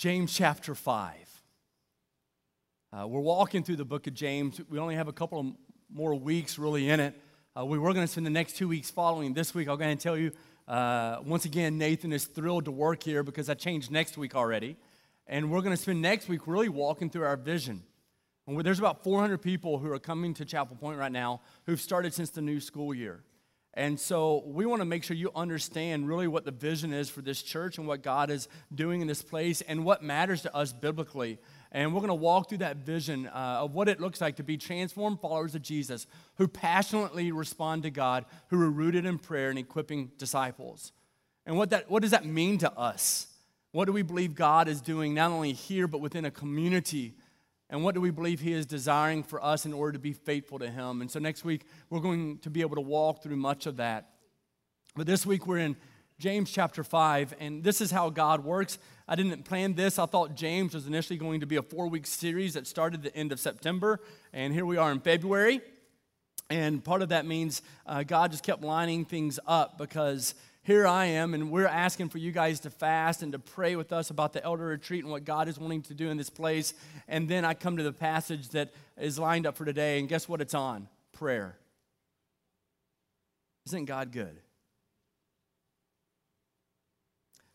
James 0.00 0.32
chapter 0.32 0.74
5. 0.74 1.42
Uh, 2.90 3.06
we're 3.06 3.20
walking 3.20 3.62
through 3.62 3.76
the 3.76 3.84
book 3.84 4.06
of 4.06 4.14
James. 4.14 4.58
We 4.70 4.78
only 4.78 4.94
have 4.94 5.08
a 5.08 5.12
couple 5.12 5.54
more 5.92 6.14
weeks 6.14 6.58
really 6.58 6.88
in 6.88 7.00
it. 7.00 7.20
Uh, 7.54 7.66
we 7.66 7.78
were 7.78 7.92
going 7.92 8.06
to 8.06 8.10
spend 8.10 8.24
the 8.24 8.30
next 8.30 8.56
two 8.56 8.66
weeks 8.66 8.90
following 8.90 9.34
this 9.34 9.54
week. 9.54 9.68
I'm 9.68 9.76
going 9.76 9.94
to 9.94 10.02
tell 10.02 10.16
you 10.16 10.32
uh, 10.66 11.18
once 11.22 11.44
again, 11.44 11.76
Nathan 11.76 12.14
is 12.14 12.24
thrilled 12.24 12.64
to 12.64 12.70
work 12.70 13.02
here 13.02 13.22
because 13.22 13.50
I 13.50 13.52
changed 13.52 13.90
next 13.90 14.16
week 14.16 14.34
already. 14.34 14.78
And 15.26 15.50
we're 15.50 15.60
going 15.60 15.76
to 15.76 15.82
spend 15.82 16.00
next 16.00 16.30
week 16.30 16.46
really 16.46 16.70
walking 16.70 17.10
through 17.10 17.24
our 17.24 17.36
vision. 17.36 17.82
And 18.46 18.58
there's 18.58 18.78
about 18.78 19.04
400 19.04 19.36
people 19.42 19.80
who 19.80 19.92
are 19.92 19.98
coming 19.98 20.32
to 20.32 20.46
Chapel 20.46 20.76
Point 20.76 20.98
right 20.98 21.12
now 21.12 21.42
who've 21.66 21.78
started 21.78 22.14
since 22.14 22.30
the 22.30 22.40
new 22.40 22.58
school 22.58 22.94
year. 22.94 23.22
And 23.74 24.00
so 24.00 24.42
we 24.46 24.66
want 24.66 24.80
to 24.80 24.84
make 24.84 25.04
sure 25.04 25.16
you 25.16 25.30
understand 25.34 26.08
really 26.08 26.26
what 26.26 26.44
the 26.44 26.50
vision 26.50 26.92
is 26.92 27.08
for 27.08 27.22
this 27.22 27.40
church 27.40 27.78
and 27.78 27.86
what 27.86 28.02
God 28.02 28.28
is 28.28 28.48
doing 28.74 29.00
in 29.00 29.06
this 29.06 29.22
place 29.22 29.60
and 29.60 29.84
what 29.84 30.02
matters 30.02 30.42
to 30.42 30.54
us 30.54 30.72
biblically. 30.72 31.38
And 31.70 31.94
we're 31.94 32.00
going 32.00 32.08
to 32.08 32.14
walk 32.14 32.48
through 32.48 32.58
that 32.58 32.78
vision 32.78 33.28
uh, 33.28 33.60
of 33.60 33.74
what 33.74 33.88
it 33.88 34.00
looks 34.00 34.20
like 34.20 34.36
to 34.36 34.42
be 34.42 34.56
transformed 34.56 35.20
followers 35.20 35.54
of 35.54 35.62
Jesus 35.62 36.08
who 36.34 36.48
passionately 36.48 37.30
respond 37.30 37.84
to 37.84 37.90
God, 37.90 38.24
who 38.48 38.60
are 38.60 38.70
rooted 38.70 39.06
in 39.06 39.18
prayer 39.18 39.50
and 39.50 39.58
equipping 39.58 40.10
disciples. 40.18 40.90
And 41.46 41.56
what, 41.56 41.70
that, 41.70 41.88
what 41.88 42.02
does 42.02 42.10
that 42.10 42.26
mean 42.26 42.58
to 42.58 42.72
us? 42.76 43.28
What 43.70 43.84
do 43.84 43.92
we 43.92 44.02
believe 44.02 44.34
God 44.34 44.66
is 44.66 44.80
doing 44.80 45.14
not 45.14 45.30
only 45.30 45.52
here, 45.52 45.86
but 45.86 46.00
within 46.00 46.24
a 46.24 46.30
community 46.30 47.14
and 47.70 47.84
what 47.84 47.94
do 47.94 48.00
we 48.00 48.10
believe 48.10 48.40
He 48.40 48.52
is 48.52 48.66
desiring 48.66 49.22
for 49.22 49.42
us 49.42 49.64
in 49.64 49.72
order 49.72 49.92
to 49.92 49.98
be 49.98 50.12
faithful 50.12 50.58
to 50.58 50.68
Him? 50.68 51.00
And 51.00 51.10
so 51.10 51.20
next 51.20 51.44
week, 51.44 51.64
we're 51.88 52.00
going 52.00 52.38
to 52.40 52.50
be 52.50 52.60
able 52.60 52.74
to 52.74 52.82
walk 52.82 53.22
through 53.22 53.36
much 53.36 53.66
of 53.66 53.76
that. 53.76 54.10
But 54.96 55.06
this 55.06 55.24
week, 55.24 55.46
we're 55.46 55.58
in 55.58 55.76
James 56.18 56.50
chapter 56.50 56.84
5, 56.84 57.36
and 57.38 57.64
this 57.64 57.80
is 57.80 57.90
how 57.90 58.10
God 58.10 58.44
works. 58.44 58.78
I 59.08 59.14
didn't 59.14 59.44
plan 59.44 59.74
this. 59.74 59.98
I 59.98 60.06
thought 60.06 60.34
James 60.34 60.74
was 60.74 60.86
initially 60.86 61.16
going 61.16 61.40
to 61.40 61.46
be 61.46 61.56
a 61.56 61.62
four 61.62 61.88
week 61.88 62.06
series 62.06 62.54
that 62.54 62.66
started 62.66 63.02
the 63.02 63.16
end 63.16 63.32
of 63.32 63.40
September, 63.40 64.00
and 64.32 64.52
here 64.52 64.66
we 64.66 64.76
are 64.76 64.92
in 64.92 65.00
February. 65.00 65.60
And 66.50 66.82
part 66.84 67.00
of 67.00 67.10
that 67.10 67.24
means 67.24 67.62
uh, 67.86 68.02
God 68.02 68.32
just 68.32 68.42
kept 68.42 68.62
lining 68.62 69.04
things 69.04 69.38
up 69.46 69.78
because 69.78 70.34
here 70.70 70.86
I 70.86 71.06
am, 71.06 71.34
and 71.34 71.50
we're 71.50 71.66
asking 71.66 72.10
for 72.10 72.18
you 72.18 72.30
guys 72.30 72.60
to 72.60 72.70
fast 72.70 73.24
and 73.24 73.32
to 73.32 73.40
pray 73.40 73.74
with 73.74 73.92
us 73.92 74.10
about 74.10 74.32
the 74.32 74.44
elder 74.44 74.66
retreat 74.66 75.02
and 75.02 75.10
what 75.10 75.24
God 75.24 75.48
is 75.48 75.58
wanting 75.58 75.82
to 75.82 75.94
do 75.94 76.10
in 76.10 76.16
this 76.16 76.30
place. 76.30 76.74
And 77.08 77.28
then 77.28 77.44
I 77.44 77.54
come 77.54 77.76
to 77.76 77.82
the 77.82 77.92
passage 77.92 78.50
that 78.50 78.72
is 78.96 79.18
lined 79.18 79.46
up 79.46 79.56
for 79.56 79.64
today, 79.64 79.98
and 79.98 80.08
guess 80.08 80.28
what 80.28 80.40
it's 80.40 80.54
on? 80.54 80.86
Prayer. 81.12 81.56
Isn't 83.66 83.86
God 83.86 84.12
good? 84.12 84.36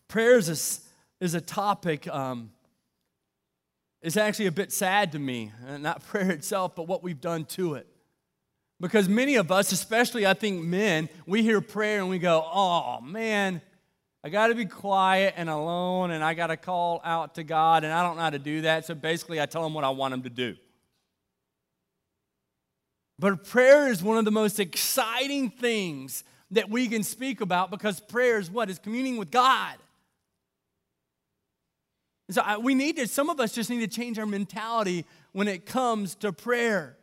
Prayer 0.09 0.37
is 0.37 0.49
a, 0.49 1.23
is 1.23 1.35
a 1.35 1.41
topic, 1.41 2.07
um, 2.09 2.51
it's 4.01 4.17
actually 4.17 4.47
a 4.47 4.51
bit 4.51 4.71
sad 4.71 5.13
to 5.13 5.19
me. 5.19 5.51
Not 5.79 6.05
prayer 6.05 6.31
itself, 6.31 6.75
but 6.75 6.87
what 6.87 7.01
we've 7.01 7.21
done 7.21 7.45
to 7.45 7.75
it. 7.75 7.87
Because 8.79 9.07
many 9.07 9.35
of 9.35 9.51
us, 9.51 9.71
especially 9.71 10.25
I 10.25 10.33
think 10.33 10.63
men, 10.63 11.09
we 11.25 11.41
hear 11.41 11.61
prayer 11.61 11.99
and 11.99 12.09
we 12.09 12.19
go, 12.19 12.45
oh 12.45 12.99
man, 13.01 13.61
I 14.23 14.29
got 14.29 14.47
to 14.47 14.55
be 14.55 14.65
quiet 14.65 15.35
and 15.37 15.49
alone 15.49 16.11
and 16.11 16.23
I 16.23 16.33
got 16.33 16.47
to 16.47 16.57
call 16.57 16.99
out 17.03 17.35
to 17.35 17.43
God 17.43 17.83
and 17.83 17.93
I 17.93 18.03
don't 18.03 18.15
know 18.17 18.23
how 18.23 18.31
to 18.31 18.39
do 18.39 18.61
that. 18.61 18.85
So 18.85 18.95
basically, 18.95 19.39
I 19.39 19.45
tell 19.45 19.65
him 19.65 19.73
what 19.73 19.83
I 19.83 19.89
want 19.89 20.13
him 20.13 20.23
to 20.23 20.29
do. 20.29 20.55
But 23.17 23.45
prayer 23.45 23.87
is 23.87 24.03
one 24.03 24.17
of 24.17 24.25
the 24.25 24.31
most 24.31 24.59
exciting 24.59 25.49
things 25.49 26.23
that 26.51 26.69
we 26.69 26.87
can 26.87 27.03
speak 27.03 27.39
about 27.39 27.71
because 27.71 27.99
prayer 27.99 28.39
is 28.39 28.51
what? 28.51 28.69
Is 28.69 28.79
communing 28.79 29.17
with 29.17 29.31
God. 29.31 29.75
so 32.29 32.41
I, 32.41 32.57
we 32.57 32.75
need 32.75 32.97
to, 32.97 33.07
some 33.07 33.29
of 33.29 33.39
us 33.39 33.53
just 33.53 33.69
need 33.69 33.79
to 33.79 33.87
change 33.87 34.19
our 34.19 34.25
mentality 34.25 35.05
when 35.31 35.47
it 35.47 35.65
comes 35.65 36.15
to 36.15 36.33
prayer. 36.33 36.97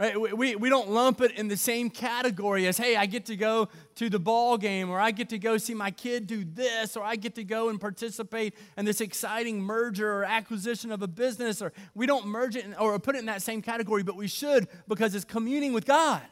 Right? 0.00 0.18
We, 0.18 0.56
we 0.56 0.70
don't 0.70 0.88
lump 0.88 1.20
it 1.20 1.32
in 1.32 1.48
the 1.48 1.58
same 1.58 1.90
category 1.90 2.66
as, 2.66 2.78
hey, 2.78 2.96
I 2.96 3.04
get 3.04 3.26
to 3.26 3.36
go 3.36 3.68
to 3.96 4.08
the 4.08 4.18
ball 4.18 4.56
game, 4.56 4.88
or 4.88 4.98
I 4.98 5.10
get 5.10 5.28
to 5.28 5.38
go 5.38 5.58
see 5.58 5.74
my 5.74 5.90
kid 5.90 6.26
do 6.26 6.42
this, 6.42 6.96
or 6.96 7.04
I 7.04 7.16
get 7.16 7.34
to 7.34 7.44
go 7.44 7.68
and 7.68 7.78
participate 7.78 8.54
in 8.78 8.86
this 8.86 9.02
exciting 9.02 9.60
merger 9.60 10.10
or 10.10 10.24
acquisition 10.24 10.90
of 10.90 11.02
a 11.02 11.06
business, 11.06 11.60
or 11.60 11.74
we 11.94 12.06
don't 12.06 12.26
merge 12.26 12.56
it 12.56 12.64
in, 12.64 12.72
or 12.76 12.98
put 12.98 13.14
it 13.14 13.18
in 13.18 13.26
that 13.26 13.42
same 13.42 13.60
category, 13.60 14.02
but 14.02 14.16
we 14.16 14.26
should 14.26 14.68
because 14.88 15.14
it's 15.14 15.26
communing 15.26 15.74
with 15.74 15.84
God. 15.84 16.22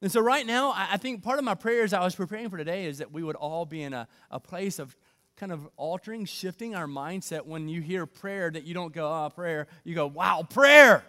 And 0.00 0.10
so, 0.10 0.20
right 0.20 0.44
now, 0.44 0.74
I 0.76 0.96
think 0.96 1.22
part 1.22 1.38
of 1.38 1.44
my 1.44 1.54
prayers 1.54 1.92
I 1.92 2.02
was 2.02 2.16
preparing 2.16 2.50
for 2.50 2.56
today 2.56 2.86
is 2.86 2.98
that 2.98 3.12
we 3.12 3.22
would 3.22 3.36
all 3.36 3.64
be 3.64 3.84
in 3.84 3.92
a, 3.92 4.08
a 4.32 4.40
place 4.40 4.80
of 4.80 4.96
kind 5.36 5.52
of 5.52 5.68
altering, 5.76 6.24
shifting 6.24 6.74
our 6.74 6.86
mindset 6.86 7.46
when 7.46 7.68
you 7.68 7.80
hear 7.80 8.06
prayer 8.06 8.50
that 8.50 8.64
you 8.64 8.74
don't 8.74 8.92
go, 8.92 9.06
oh, 9.06 9.30
prayer. 9.30 9.68
You 9.84 9.94
go, 9.94 10.08
wow, 10.08 10.44
prayer. 10.48 11.04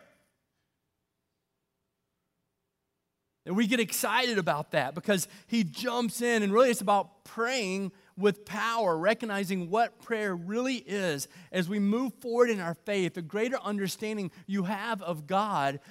And 3.45 3.57
we 3.57 3.67
get 3.67 3.81
excited 3.81 4.37
about 4.37 4.71
that 4.71 4.95
because 4.95 5.27
he 5.47 5.65
jumps 5.65 6.21
in, 6.21 6.43
and 6.43 6.53
really 6.53 6.69
it's 6.69 6.79
about 6.79 7.25
praying 7.25 7.91
with 8.15 8.45
power, 8.45 8.97
recognizing 8.97 9.69
what 9.69 10.01
prayer 10.01 10.33
really 10.33 10.75
is 10.77 11.27
as 11.51 11.67
we 11.67 11.77
move 11.77 12.13
forward 12.21 12.49
in 12.49 12.61
our 12.61 12.73
faith. 12.73 13.15
The 13.15 13.21
greater 13.21 13.57
understanding 13.61 14.31
you 14.47 14.63
have 14.63 15.01
of 15.01 15.27
God, 15.27 15.81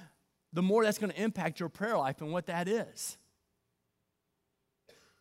the 0.53 0.63
more 0.63 0.83
that's 0.85 0.99
going 0.99 1.13
to 1.13 1.23
impact 1.23 1.61
your 1.61 1.69
prayer 1.69 1.99
life 1.99 2.23
and 2.23 2.33
what 2.33 2.47
that 2.47 2.69
is. 2.69 3.19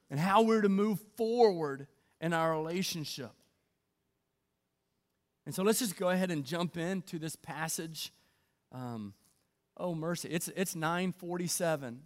And 0.09 0.19
how 0.19 0.41
we're 0.41 0.61
to 0.61 0.69
move 0.69 1.01
forward 1.17 1.87
in 2.21 2.31
our 2.31 2.51
relationship. 2.51 3.31
And 5.45 5.53
so 5.53 5.63
let's 5.63 5.79
just 5.79 5.97
go 5.97 6.09
ahead 6.09 6.31
and 6.31 6.45
jump 6.45 6.77
into 6.77 7.19
this 7.19 7.35
passage. 7.35 8.13
Um, 8.71 9.13
oh, 9.75 9.95
mercy. 9.95 10.29
It's, 10.29 10.49
it's 10.55 10.75
947. 10.75 12.03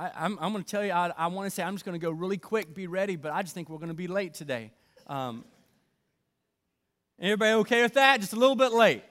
I, 0.00 0.24
am 0.24 0.36
going 0.36 0.54
to 0.54 0.62
tell 0.62 0.82
you, 0.82 0.92
I, 0.92 1.12
I 1.16 1.26
want 1.26 1.46
to 1.46 1.50
say 1.50 1.62
I'm 1.62 1.74
just 1.74 1.84
going 1.84 1.98
to 1.98 2.04
go 2.04 2.10
really 2.10 2.38
quick, 2.38 2.74
be 2.74 2.86
ready, 2.86 3.16
but 3.16 3.32
I 3.32 3.42
just 3.42 3.54
think 3.54 3.68
we're 3.68 3.76
going 3.76 3.88
to 3.88 3.94
be 3.94 4.08
late 4.08 4.32
today. 4.32 4.72
Um, 5.06 5.44
everybody 7.20 7.52
okay 7.60 7.82
with 7.82 7.94
that? 7.94 8.18
Just 8.20 8.32
a 8.32 8.36
little 8.36 8.56
bit 8.56 8.72
late. 8.72 9.02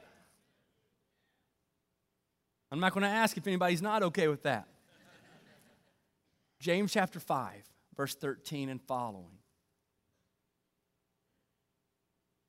I'm 2.72 2.80
not 2.80 2.94
going 2.94 3.04
to 3.04 3.10
ask 3.10 3.38
if 3.38 3.46
anybody's 3.46 3.84
not 3.84 4.02
okay 4.02 4.28
with 4.28 4.44
that. 4.44 4.68
James 6.60 6.92
chapter 6.92 7.20
5, 7.20 7.54
verse 7.96 8.16
13 8.16 8.70
and 8.70 8.82
following. 8.82 9.38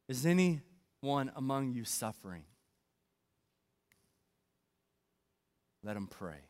Is 0.09 0.25
anyone 0.25 1.31
among 1.37 1.73
you 1.73 1.85
suffering? 1.85 2.45
Let 5.83 5.97
him 5.97 6.07
pray. 6.07 6.50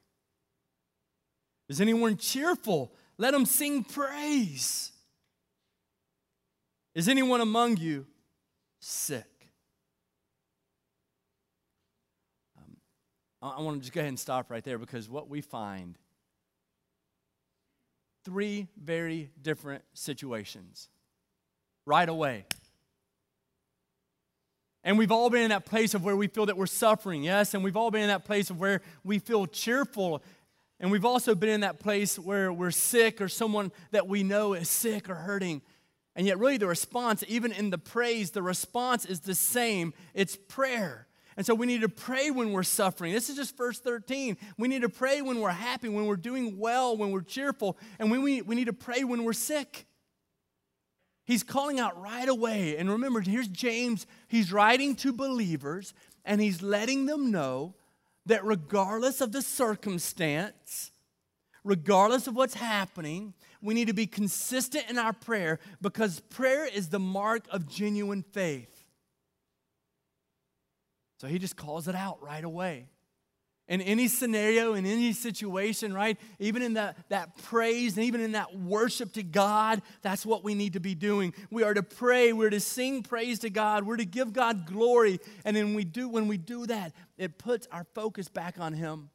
Is 1.70 1.80
anyone 1.80 2.16
cheerful? 2.16 2.92
Let 3.16 3.32
him 3.32 3.46
sing 3.46 3.84
praise. 3.84 4.90
Is 6.96 7.08
anyone 7.08 7.40
among 7.40 7.76
you 7.76 8.06
sick? 8.80 9.24
Um, 12.58 12.76
I 13.40 13.60
want 13.62 13.76
to 13.76 13.82
just 13.82 13.92
go 13.92 14.00
ahead 14.00 14.08
and 14.08 14.18
stop 14.18 14.50
right 14.50 14.64
there 14.64 14.78
because 14.78 15.08
what 15.08 15.30
we 15.30 15.40
find 15.42 15.96
three 18.24 18.66
very 18.76 19.30
different 19.40 19.84
situations 19.94 20.88
right 21.86 22.08
away. 22.08 22.46
And 24.82 24.98
we've 24.98 25.12
all 25.12 25.30
been 25.30 25.42
in 25.42 25.50
that 25.50 25.66
place 25.66 25.94
of 25.94 26.02
where 26.02 26.16
we 26.16 26.26
feel 26.26 26.46
that 26.46 26.56
we're 26.56 26.66
suffering, 26.66 27.22
yes? 27.22 27.54
And 27.54 27.62
we've 27.62 27.76
all 27.76 27.90
been 27.90 28.02
in 28.02 28.08
that 28.08 28.24
place 28.24 28.50
of 28.50 28.58
where 28.58 28.80
we 29.04 29.18
feel 29.18 29.46
cheerful 29.46 30.22
and 30.80 30.90
we've 30.90 31.04
also 31.04 31.34
been 31.34 31.50
in 31.50 31.60
that 31.60 31.78
place 31.78 32.18
where 32.18 32.50
we're 32.52 32.70
sick 32.70 33.20
or 33.20 33.28
someone 33.28 33.70
that 33.90 34.08
we 34.08 34.22
know 34.22 34.54
is 34.54 34.68
sick 34.68 35.10
or 35.10 35.14
hurting. 35.14 35.60
And 36.16 36.26
yet, 36.26 36.38
really, 36.38 36.56
the 36.56 36.66
response, 36.66 37.22
even 37.28 37.52
in 37.52 37.70
the 37.70 37.78
praise, 37.78 38.30
the 38.30 38.42
response 38.42 39.04
is 39.04 39.20
the 39.20 39.34
same 39.34 39.92
it's 40.14 40.36
prayer. 40.48 41.06
And 41.36 41.46
so 41.46 41.54
we 41.54 41.66
need 41.66 41.82
to 41.82 41.88
pray 41.88 42.30
when 42.30 42.52
we're 42.52 42.62
suffering. 42.62 43.12
This 43.12 43.30
is 43.30 43.36
just 43.36 43.56
verse 43.56 43.78
13. 43.78 44.36
We 44.58 44.68
need 44.68 44.82
to 44.82 44.88
pray 44.88 45.22
when 45.22 45.40
we're 45.40 45.50
happy, 45.50 45.88
when 45.88 46.06
we're 46.06 46.16
doing 46.16 46.58
well, 46.58 46.96
when 46.96 47.12
we're 47.12 47.20
cheerful, 47.20 47.78
and 47.98 48.10
when 48.10 48.22
we, 48.22 48.42
we 48.42 48.54
need 48.54 48.66
to 48.66 48.72
pray 48.72 49.04
when 49.04 49.24
we're 49.24 49.32
sick. 49.32 49.86
He's 51.24 51.42
calling 51.42 51.78
out 51.78 52.00
right 52.00 52.28
away. 52.28 52.76
And 52.76 52.90
remember, 52.90 53.20
here's 53.20 53.48
James. 53.48 54.06
He's 54.28 54.52
writing 54.52 54.96
to 54.96 55.12
believers, 55.12 55.94
and 56.24 56.40
he's 56.40 56.60
letting 56.60 57.06
them 57.06 57.30
know 57.30 57.74
that 58.30 58.44
regardless 58.44 59.20
of 59.20 59.32
the 59.32 59.42
circumstance, 59.42 60.92
regardless 61.64 62.28
of 62.28 62.36
what's 62.36 62.54
happening, 62.54 63.34
we 63.60 63.74
need 63.74 63.88
to 63.88 63.92
be 63.92 64.06
consistent 64.06 64.84
in 64.88 64.98
our 64.98 65.12
prayer 65.12 65.58
because 65.82 66.20
prayer 66.20 66.64
is 66.64 66.90
the 66.90 67.00
mark 67.00 67.44
of 67.50 67.68
genuine 67.68 68.22
faith. 68.22 68.86
So 71.20 71.26
he 71.26 71.40
just 71.40 71.56
calls 71.56 71.88
it 71.88 71.96
out 71.96 72.22
right 72.22 72.44
away. 72.44 72.86
In 73.70 73.80
any 73.80 74.08
scenario, 74.08 74.74
in 74.74 74.84
any 74.84 75.12
situation, 75.12 75.94
right? 75.94 76.18
Even 76.40 76.60
in 76.60 76.74
that, 76.74 76.96
that 77.08 77.36
praise 77.44 77.96
and 77.96 78.04
even 78.04 78.20
in 78.20 78.32
that 78.32 78.58
worship 78.58 79.12
to 79.12 79.22
God, 79.22 79.80
that's 80.02 80.26
what 80.26 80.42
we 80.42 80.56
need 80.56 80.72
to 80.72 80.80
be 80.80 80.96
doing. 80.96 81.32
We 81.52 81.62
are 81.62 81.72
to 81.72 81.84
pray, 81.84 82.32
we're 82.32 82.50
to 82.50 82.58
sing 82.58 83.04
praise 83.04 83.38
to 83.38 83.48
God, 83.48 83.84
we're 83.84 83.96
to 83.96 84.04
give 84.04 84.32
God 84.32 84.66
glory. 84.66 85.20
And 85.44 85.56
then 85.56 85.74
we 85.74 85.84
do, 85.84 86.08
when 86.08 86.26
we 86.26 86.36
do 86.36 86.66
that, 86.66 86.92
it 87.16 87.38
puts 87.38 87.68
our 87.70 87.86
focus 87.94 88.28
back 88.28 88.58
on 88.58 88.72
Him. 88.72 89.08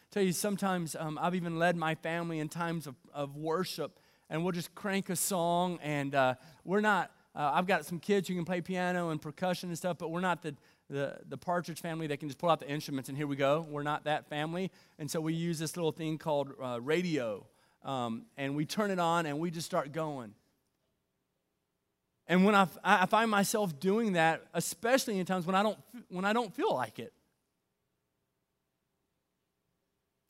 I 0.00 0.06
tell 0.10 0.22
you, 0.24 0.32
sometimes 0.32 0.96
um, 0.98 1.16
I've 1.22 1.36
even 1.36 1.56
led 1.56 1.76
my 1.76 1.94
family 1.94 2.40
in 2.40 2.48
times 2.48 2.88
of, 2.88 2.96
of 3.14 3.36
worship, 3.36 4.00
and 4.28 4.42
we'll 4.42 4.52
just 4.52 4.74
crank 4.74 5.10
a 5.10 5.16
song, 5.16 5.78
and 5.80 6.12
uh, 6.12 6.34
we're 6.64 6.80
not. 6.80 7.12
Uh, 7.36 7.52
I've 7.52 7.66
got 7.66 7.84
some 7.84 8.00
kids 8.00 8.26
who 8.26 8.34
can 8.34 8.46
play 8.46 8.62
piano 8.62 9.10
and 9.10 9.20
percussion 9.20 9.68
and 9.68 9.76
stuff, 9.76 9.98
but 9.98 10.10
we're 10.10 10.20
not 10.20 10.42
the 10.42 10.56
the, 10.88 11.18
the 11.28 11.36
Partridge 11.36 11.80
family 11.80 12.06
that 12.06 12.18
can 12.18 12.28
just 12.28 12.38
pull 12.38 12.50
out 12.50 12.60
the 12.60 12.68
instruments 12.68 13.08
and 13.08 13.18
here 13.18 13.26
we 13.26 13.36
go. 13.36 13.66
We're 13.68 13.82
not 13.82 14.04
that 14.04 14.28
family. 14.28 14.70
And 14.98 15.10
so 15.10 15.20
we 15.20 15.34
use 15.34 15.58
this 15.58 15.76
little 15.76 15.92
thing 15.92 16.18
called 16.18 16.52
uh, 16.62 16.80
radio. 16.80 17.46
Um, 17.84 18.26
and 18.36 18.56
we 18.56 18.66
turn 18.66 18.90
it 18.90 18.98
on 18.98 19.26
and 19.26 19.38
we 19.38 19.50
just 19.50 19.66
start 19.66 19.92
going. 19.92 20.34
And 22.28 22.44
when 22.44 22.54
I, 22.54 22.66
I 22.82 23.06
find 23.06 23.30
myself 23.30 23.78
doing 23.78 24.14
that, 24.14 24.42
especially 24.52 25.18
in 25.18 25.26
times 25.26 25.46
when 25.46 25.54
I 25.54 25.62
don't, 25.62 25.78
when 26.08 26.24
I 26.24 26.32
don't 26.32 26.52
feel 26.54 26.74
like 26.74 26.98
it. 26.98 27.12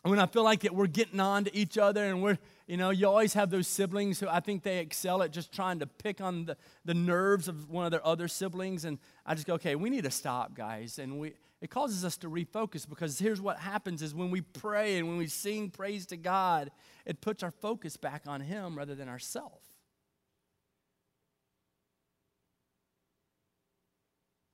When 0.09 0.21
I 0.21 0.27
feel 0.27 0.45
like 0.45 0.65
it, 0.65 0.73
we're 0.73 0.87
getting 0.87 1.19
on 1.19 1.45
to 1.45 1.57
each 1.57 1.77
other 1.77 2.05
and 2.05 2.23
we're, 2.23 2.39
you 2.69 2.77
know, 2.77 2.91
you 2.91 3.09
always 3.09 3.35
have 3.35 3.51
those 3.51 3.67
siblings 3.67 4.21
who 4.21 4.29
I 4.29 4.39
think 4.39 4.63
they 4.63 4.79
excel 4.79 5.21
at 5.21 5.33
just 5.33 5.53
trying 5.53 5.81
to 5.81 5.87
pick 5.87 6.21
on 6.21 6.45
the, 6.45 6.57
the 6.85 6.95
nerves 6.95 7.49
of 7.49 7.69
one 7.69 7.85
of 7.85 7.91
their 7.91 8.07
other 8.07 8.29
siblings. 8.29 8.85
And 8.85 8.99
I 9.25 9.35
just 9.35 9.49
go, 9.49 9.55
okay, 9.55 9.75
we 9.75 9.91
need 9.91 10.05
to 10.05 10.11
stop, 10.13 10.55
guys. 10.55 11.01
And 11.01 11.19
we, 11.19 11.35
it 11.61 11.71
causes 11.71 12.05
us 12.05 12.17
to 12.19 12.29
refocus 12.29 12.89
because 12.89 13.19
here's 13.19 13.41
what 13.41 13.59
happens 13.59 14.01
is 14.01 14.15
when 14.15 14.31
we 14.31 14.43
pray 14.43 14.99
and 14.99 15.09
when 15.09 15.17
we 15.17 15.27
sing 15.27 15.71
praise 15.71 16.07
to 16.07 16.17
God, 16.17 16.71
it 17.05 17.21
puts 17.21 17.43
our 17.43 17.51
focus 17.51 17.97
back 17.97 18.23
on 18.29 18.41
Him 18.41 18.79
rather 18.79 18.95
than 18.95 19.09
ourselves. 19.09 19.76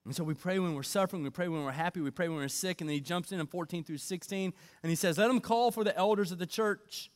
And 0.05 0.15
so 0.15 0.25
we 0.25 0.35
pray 0.35 0.59
when 0.59 0.75
we're 0.75 0.83
suffering, 0.83 1.23
we 1.23 1.31
pray 1.31 1.49
when 1.49 1.65
we're 1.65 1.71
happy, 1.71 2.01
we 2.01 2.11
pray 2.11 2.29
when 2.29 2.39
we're 2.39 2.49
sick, 2.49 2.81
and 2.81 2.91
then 2.91 2.95
he 2.95 3.01
jumps 3.01 3.31
in 3.31 3.39
in 3.39 3.47
14 3.47 3.85
through 3.85 3.99
16 3.99 4.53
and 4.83 4.91
he 4.91 4.97
says, 4.97 5.17
Let 5.17 5.29
them 5.29 5.41
call 5.41 5.71
for 5.71 5.85
the 5.85 5.97
elders 5.97 6.33
of 6.33 6.39
the 6.39 6.47
church 6.47 7.11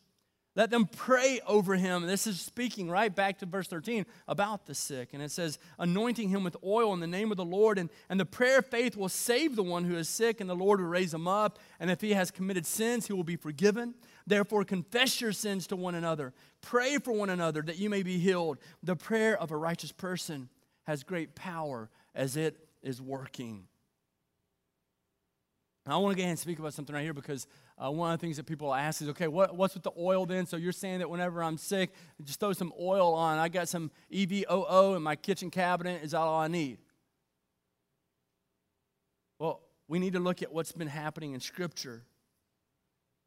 let 0.56 0.70
them 0.70 0.86
pray 0.86 1.40
over 1.46 1.74
him. 1.74 2.06
This 2.06 2.26
is 2.26 2.40
speaking 2.40 2.90
right 2.90 3.14
back 3.14 3.38
to 3.40 3.46
verse 3.46 3.68
13 3.68 4.06
about 4.26 4.64
the 4.64 4.74
sick. 4.74 5.10
And 5.12 5.22
it 5.22 5.30
says, 5.30 5.58
anointing 5.78 6.30
him 6.30 6.42
with 6.42 6.56
oil 6.64 6.94
in 6.94 7.00
the 7.00 7.06
name 7.06 7.30
of 7.30 7.36
the 7.36 7.44
Lord. 7.44 7.78
And, 7.78 7.90
and 8.08 8.18
the 8.18 8.24
prayer 8.24 8.60
of 8.60 8.66
faith 8.66 8.96
will 8.96 9.10
save 9.10 9.54
the 9.54 9.62
one 9.62 9.84
who 9.84 9.96
is 9.96 10.08
sick, 10.08 10.40
and 10.40 10.48
the 10.48 10.56
Lord 10.56 10.80
will 10.80 10.88
raise 10.88 11.12
him 11.12 11.28
up. 11.28 11.58
And 11.78 11.90
if 11.90 12.00
he 12.00 12.14
has 12.14 12.30
committed 12.30 12.64
sins, 12.64 13.06
he 13.06 13.12
will 13.12 13.22
be 13.22 13.36
forgiven. 13.36 13.94
Therefore, 14.26 14.64
confess 14.64 15.20
your 15.20 15.32
sins 15.32 15.66
to 15.66 15.76
one 15.76 15.94
another. 15.94 16.32
Pray 16.62 16.96
for 16.96 17.12
one 17.12 17.28
another 17.28 17.60
that 17.60 17.78
you 17.78 17.90
may 17.90 18.02
be 18.02 18.18
healed. 18.18 18.56
The 18.82 18.96
prayer 18.96 19.38
of 19.38 19.50
a 19.50 19.56
righteous 19.58 19.92
person 19.92 20.48
has 20.84 21.04
great 21.04 21.34
power 21.34 21.90
as 22.14 22.34
it 22.34 22.65
is 22.86 23.02
working. 23.02 23.64
I 25.88 25.96
want 25.98 26.12
to 26.12 26.16
go 26.16 26.22
ahead 26.22 26.30
and 26.30 26.38
speak 26.38 26.58
about 26.58 26.74
something 26.74 26.94
right 26.94 27.04
here 27.04 27.14
because 27.14 27.46
uh, 27.78 27.90
one 27.90 28.12
of 28.12 28.18
the 28.18 28.26
things 28.26 28.38
that 28.38 28.46
people 28.46 28.74
ask 28.74 29.02
is, 29.02 29.08
okay, 29.10 29.28
what, 29.28 29.54
what's 29.54 29.74
with 29.74 29.84
the 29.84 29.92
oil 29.96 30.26
then? 30.26 30.44
So 30.44 30.56
you're 30.56 30.72
saying 30.72 30.98
that 30.98 31.08
whenever 31.08 31.42
I'm 31.44 31.58
sick, 31.58 31.92
just 32.24 32.40
throw 32.40 32.52
some 32.52 32.72
oil 32.80 33.14
on. 33.14 33.38
I 33.38 33.48
got 33.48 33.68
some 33.68 33.92
EVOO 34.12 34.96
in 34.96 35.02
my 35.02 35.14
kitchen 35.14 35.48
cabinet. 35.48 36.02
Is 36.02 36.10
that 36.10 36.18
all 36.18 36.40
I 36.40 36.48
need? 36.48 36.78
Well, 39.38 39.60
we 39.86 40.00
need 40.00 40.14
to 40.14 40.20
look 40.20 40.42
at 40.42 40.52
what's 40.52 40.72
been 40.72 40.88
happening 40.88 41.34
in 41.34 41.40
Scripture. 41.40 42.02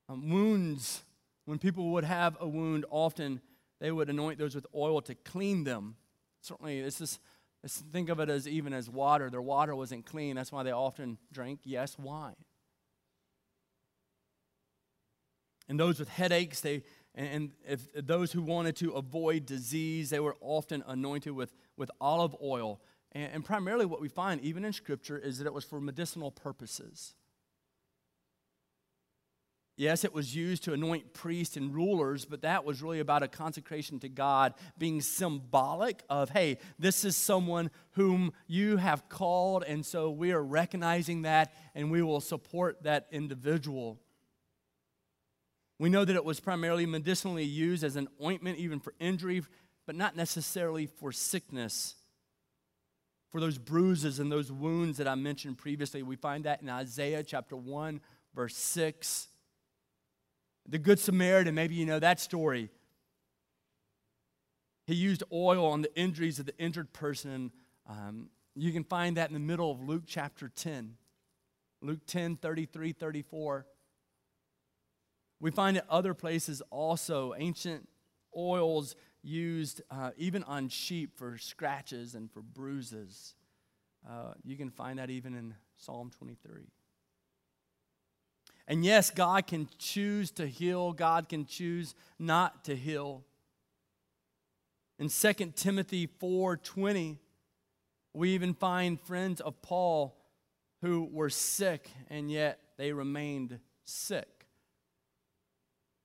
Um, 0.10 0.30
wounds, 0.30 1.04
when 1.46 1.60
people 1.60 1.92
would 1.92 2.04
have 2.04 2.36
a 2.42 2.48
wound, 2.48 2.86
often 2.90 3.40
they 3.80 3.92
would 3.92 4.10
anoint 4.10 4.38
those 4.38 4.56
with 4.56 4.66
oil 4.76 5.00
to 5.04 5.16
clean 5.16 5.64
them. 5.64 5.96
Certainly, 6.42 6.82
this 6.82 7.00
is 7.00 7.20
Let's 7.64 7.78
think 7.92 8.10
of 8.10 8.20
it 8.20 8.30
as 8.30 8.48
even 8.48 8.74
as 8.74 8.90
water. 8.90 9.30
Their 9.30 9.42
water 9.42 9.76
wasn't 9.76 10.06
clean. 10.06 10.36
That's 10.36 10.52
why 10.52 10.64
they 10.64 10.72
often 10.72 11.18
drank, 11.32 11.60
yes, 11.64 11.98
wine. 12.00 12.36
And 15.68 15.80
those 15.80 16.00
with 16.00 16.10
headaches, 16.10 16.62
they, 16.62 16.84
and 17.14 17.52
if 17.68 17.82
those 17.94 18.32
who 18.32 18.42
wanted 18.42 18.76
to 18.78 18.94
avoid 18.94 19.46
disease, 19.46 20.10
they 20.10 20.20
were 20.20 20.36
often 20.42 20.84
anointed 20.88 21.34
with, 21.34 21.54
with 21.78 21.92
olive 22.02 22.36
oil. 22.42 22.82
And, 23.12 23.32
and 23.34 23.46
primarily, 23.46 23.86
what 23.86 24.02
we 24.02 24.08
find, 24.08 24.42
even 24.42 24.66
in 24.66 24.74
Scripture, 24.74 25.18
is 25.18 25.38
that 25.38 25.46
it 25.46 25.54
was 25.54 25.66
for 25.66 25.80
medicinal 25.80 26.32
purposes. 26.32 27.14
Yes, 29.80 30.04
it 30.04 30.14
was 30.14 30.36
used 30.36 30.66
to 30.66 30.74
anoint 30.74 31.14
priests 31.14 31.56
and 31.56 31.74
rulers, 31.74 32.26
but 32.26 32.42
that 32.42 32.66
was 32.66 32.82
really 32.82 33.00
about 33.00 33.24
a 33.24 33.30
consecration 33.30 33.98
to 34.02 34.10
God, 34.10 34.54
being 34.78 35.00
symbolic 35.00 36.04
of, 36.10 36.32
hey, 36.32 36.58
this 36.78 37.06
is 37.06 37.16
someone 37.16 37.72
whom 37.92 38.34
you 38.46 38.76
have 38.76 39.08
called, 39.08 39.64
and 39.64 39.86
so 39.86 40.10
we 40.10 40.34
are 40.34 40.44
recognizing 40.44 41.22
that 41.22 41.54
and 41.76 41.90
we 41.90 42.02
will 42.02 42.20
support 42.20 42.84
that 42.84 43.08
individual. 43.10 43.98
We 45.80 45.88
know 45.88 46.04
that 46.04 46.14
it 46.18 46.26
was 46.26 46.42
primarily 46.42 46.86
medicinally 46.86 47.46
used 47.46 47.86
as 47.86 47.96
an 47.96 48.10
ointment, 48.22 48.58
even 48.58 48.82
for 48.82 48.94
injury, 49.00 49.44
but 49.86 49.96
not 49.96 50.14
necessarily 50.14 50.88
for 50.88 51.14
sickness. 51.14 51.96
For 53.30 53.40
those 53.40 53.58
bruises 53.58 54.20
and 54.20 54.30
those 54.30 54.52
wounds 54.52 54.98
that 54.98 55.08
I 55.08 55.16
mentioned 55.16 55.58
previously, 55.58 56.04
we 56.04 56.18
find 56.18 56.44
that 56.44 56.62
in 56.62 56.68
Isaiah 56.68 57.24
chapter 57.24 57.56
1, 57.56 58.02
verse 58.36 58.58
6. 58.58 59.29
The 60.70 60.78
Good 60.78 61.00
Samaritan, 61.00 61.56
maybe 61.56 61.74
you 61.74 61.88
know 61.88 61.98
that 61.98 62.20
story. 62.20 62.70
He 64.86 64.94
used 64.94 65.24
oil 65.34 65.66
on 65.66 65.82
the 65.82 65.96
injuries 65.96 66.38
of 66.38 66.46
the 66.46 66.56
injured 66.60 66.94
person. 66.94 67.52
Um, 67.90 68.30
you 68.56 68.72
can 68.72 68.84
find 68.84 69.18
that 69.18 69.30
in 69.30 69.34
the 69.34 69.40
middle 69.40 69.72
of 69.72 69.82
Luke 69.82 70.04
chapter 70.06 70.48
10. 70.48 70.96
Luke 71.82 72.06
10, 72.06 72.36
33, 72.36 72.92
34. 72.92 73.66
We 75.40 75.50
find 75.50 75.76
it 75.78 75.86
other 75.90 76.14
places 76.14 76.62
also 76.70 77.34
ancient 77.36 77.90
oils 78.38 78.96
used 79.24 79.82
uh, 79.90 80.12
even 80.18 80.44
on 80.44 80.70
sheep 80.70 81.18
for 81.18 81.38
scratches 81.38 82.14
and 82.14 82.32
for 82.32 82.42
bruises. 82.42 83.34
Uh, 84.08 84.34
you 84.44 84.56
can 84.56 84.70
find 84.70 85.00
that 85.00 85.10
even 85.10 85.34
in 85.34 85.56
Psalm 85.78 86.12
23. 86.16 86.68
And 88.70 88.86
yes, 88.86 89.10
God 89.10 89.48
can 89.48 89.68
choose 89.80 90.30
to 90.32 90.46
heal, 90.48 90.94
God 90.94 91.28
can 91.28 91.48
choose 91.48 91.96
not 92.20 92.64
to 92.66 92.76
heal. 92.76 93.26
In 95.00 95.10
2 95.10 95.56
Timothy 95.56 96.06
4:20, 96.06 97.18
we 98.14 98.30
even 98.36 98.54
find 98.54 99.02
friends 99.02 99.42
of 99.42 99.60
Paul 99.64 100.16
who 100.82 101.06
were 101.12 101.32
sick 101.32 101.90
and 102.10 102.30
yet 102.32 102.60
they 102.78 102.94
remained 102.94 103.60
sick. 103.86 104.46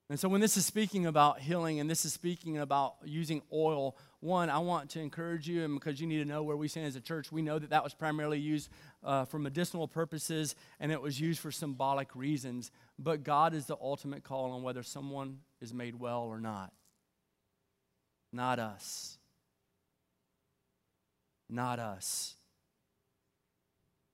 And 0.09 0.19
so, 0.19 0.27
when 0.27 0.41
this 0.41 0.57
is 0.57 0.65
speaking 0.65 1.05
about 1.05 1.39
healing 1.39 1.79
and 1.79 1.89
this 1.89 2.03
is 2.03 2.13
speaking 2.13 2.57
about 2.57 2.95
using 3.05 3.41
oil, 3.51 3.95
one, 4.25 4.49
I 4.49 4.57
want 4.57 4.89
to 4.91 4.99
encourage 4.99 5.47
you, 5.47 5.63
and 5.63 5.75
because 5.75 6.01
you 6.01 6.07
need 6.07 6.17
to 6.17 6.25
know 6.25 6.43
where 6.43 6.57
we 6.57 6.67
stand 6.67 6.87
as 6.87 6.95
a 6.95 7.01
church, 7.01 7.31
we 7.31 7.41
know 7.41 7.59
that 7.59 7.69
that 7.69 7.83
was 7.83 7.93
primarily 7.93 8.39
used 8.39 8.69
uh, 9.03 9.23
for 9.25 9.37
medicinal 9.37 9.87
purposes 9.87 10.55
and 10.79 10.91
it 10.91 11.01
was 11.01 11.21
used 11.21 11.39
for 11.39 11.51
symbolic 11.51 12.13
reasons. 12.15 12.71
But 12.97 13.23
God 13.23 13.53
is 13.53 13.67
the 13.67 13.77
ultimate 13.79 14.23
call 14.23 14.51
on 14.51 14.63
whether 14.63 14.83
someone 14.83 15.39
is 15.61 15.73
made 15.73 15.99
well 15.99 16.23
or 16.23 16.41
not. 16.41 16.73
Not 18.33 18.59
us. 18.59 19.17
Not 21.49 21.79
us. 21.79 22.35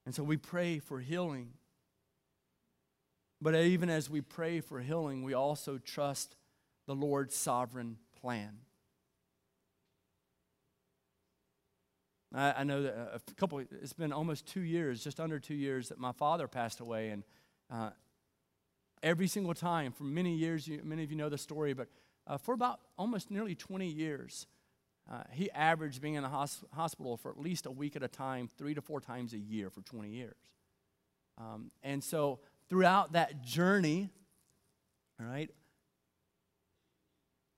And 0.06 0.14
so 0.14 0.24
we 0.24 0.36
pray 0.36 0.80
for 0.80 1.00
healing. 1.00 1.54
But 3.42 3.56
even 3.56 3.90
as 3.90 4.10
we 4.10 4.22
pray 4.22 4.60
for 4.60 4.82
healing, 4.82 5.24
we 5.24 5.34
also 5.34 5.78
trust 5.78 6.36
the 6.86 6.94
Lord's 6.94 7.36
sovereign 7.36 7.98
plan. 8.20 8.58
I, 12.34 12.54
I 12.58 12.64
know 12.64 12.84
that 12.84 12.96
a 13.14 13.34
couple, 13.36 13.60
it's 13.60 13.94
been 13.94 14.14
almost 14.14 14.46
two 14.46 14.62
years, 14.62 15.04
just 15.04 15.20
under 15.20 15.40
two 15.40 15.54
years, 15.54 15.90
that 15.90 16.00
my 16.00 16.12
father 16.12 16.48
passed 16.48 16.80
away. 16.80 17.10
And 17.10 17.24
uh, 17.70 17.90
every 19.04 19.28
single 19.28 19.54
time, 19.54 19.92
for 19.92 20.04
many 20.04 20.36
years, 20.36 20.68
you, 20.68 20.82
many 20.84 21.04
of 21.04 21.12
you 21.12 21.18
know 21.18 21.30
the 21.30 21.38
story, 21.38 21.74
but 21.74 21.88
uh, 22.28 22.38
for 22.38 22.54
about 22.54 22.80
almost 22.98 23.32
nearly 23.32 23.56
20 23.56 23.88
years, 23.88 24.48
uh, 25.12 25.24
he 25.32 25.52
averaged 25.52 26.02
being 26.02 26.14
in 26.14 26.24
the 26.24 26.30
hos- 26.30 26.64
hospital 26.74 27.18
for 27.18 27.32
at 27.32 27.40
least 27.40 27.66
a 27.66 27.72
week 27.72 27.96
at 27.96 28.04
a 28.04 28.08
time, 28.08 28.50
three 28.58 28.74
to 28.74 28.82
four 28.82 29.02
times 29.02 29.34
a 29.34 29.38
year 29.38 29.70
for 29.70 29.82
20 29.82 30.10
years. 30.10 30.36
Um, 31.38 31.72
and 31.84 32.04
so 32.04 32.40
throughout 32.70 33.14
that 33.14 33.42
journey, 33.42 34.10
all 35.20 35.26
right, 35.26 35.50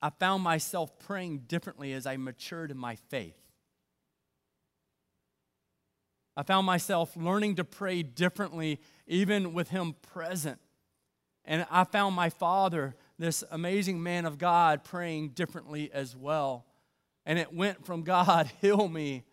I 0.01 0.09
found 0.09 0.43
myself 0.43 0.97
praying 0.99 1.43
differently 1.47 1.93
as 1.93 2.05
I 2.05 2.17
matured 2.17 2.71
in 2.71 2.77
my 2.77 2.95
faith. 3.09 3.37
I 6.35 6.43
found 6.43 6.65
myself 6.65 7.15
learning 7.15 7.55
to 7.55 7.63
pray 7.63 8.01
differently, 8.01 8.79
even 9.07 9.53
with 9.53 9.69
Him 9.69 9.95
present. 10.01 10.59
And 11.45 11.65
I 11.69 11.83
found 11.83 12.15
my 12.15 12.29
father, 12.29 12.95
this 13.19 13.43
amazing 13.51 14.01
man 14.01 14.25
of 14.25 14.37
God, 14.37 14.83
praying 14.83 15.29
differently 15.29 15.91
as 15.93 16.15
well. 16.15 16.65
And 17.25 17.37
it 17.37 17.53
went 17.53 17.85
from 17.85 18.01
God, 18.03 18.49
heal 18.61 18.87
me, 18.87 19.23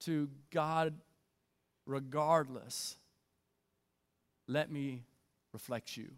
to 0.00 0.28
God, 0.50 0.94
regardless, 1.86 2.96
let 4.46 4.70
me 4.70 5.02
reflect 5.52 5.96
you. 5.96 6.08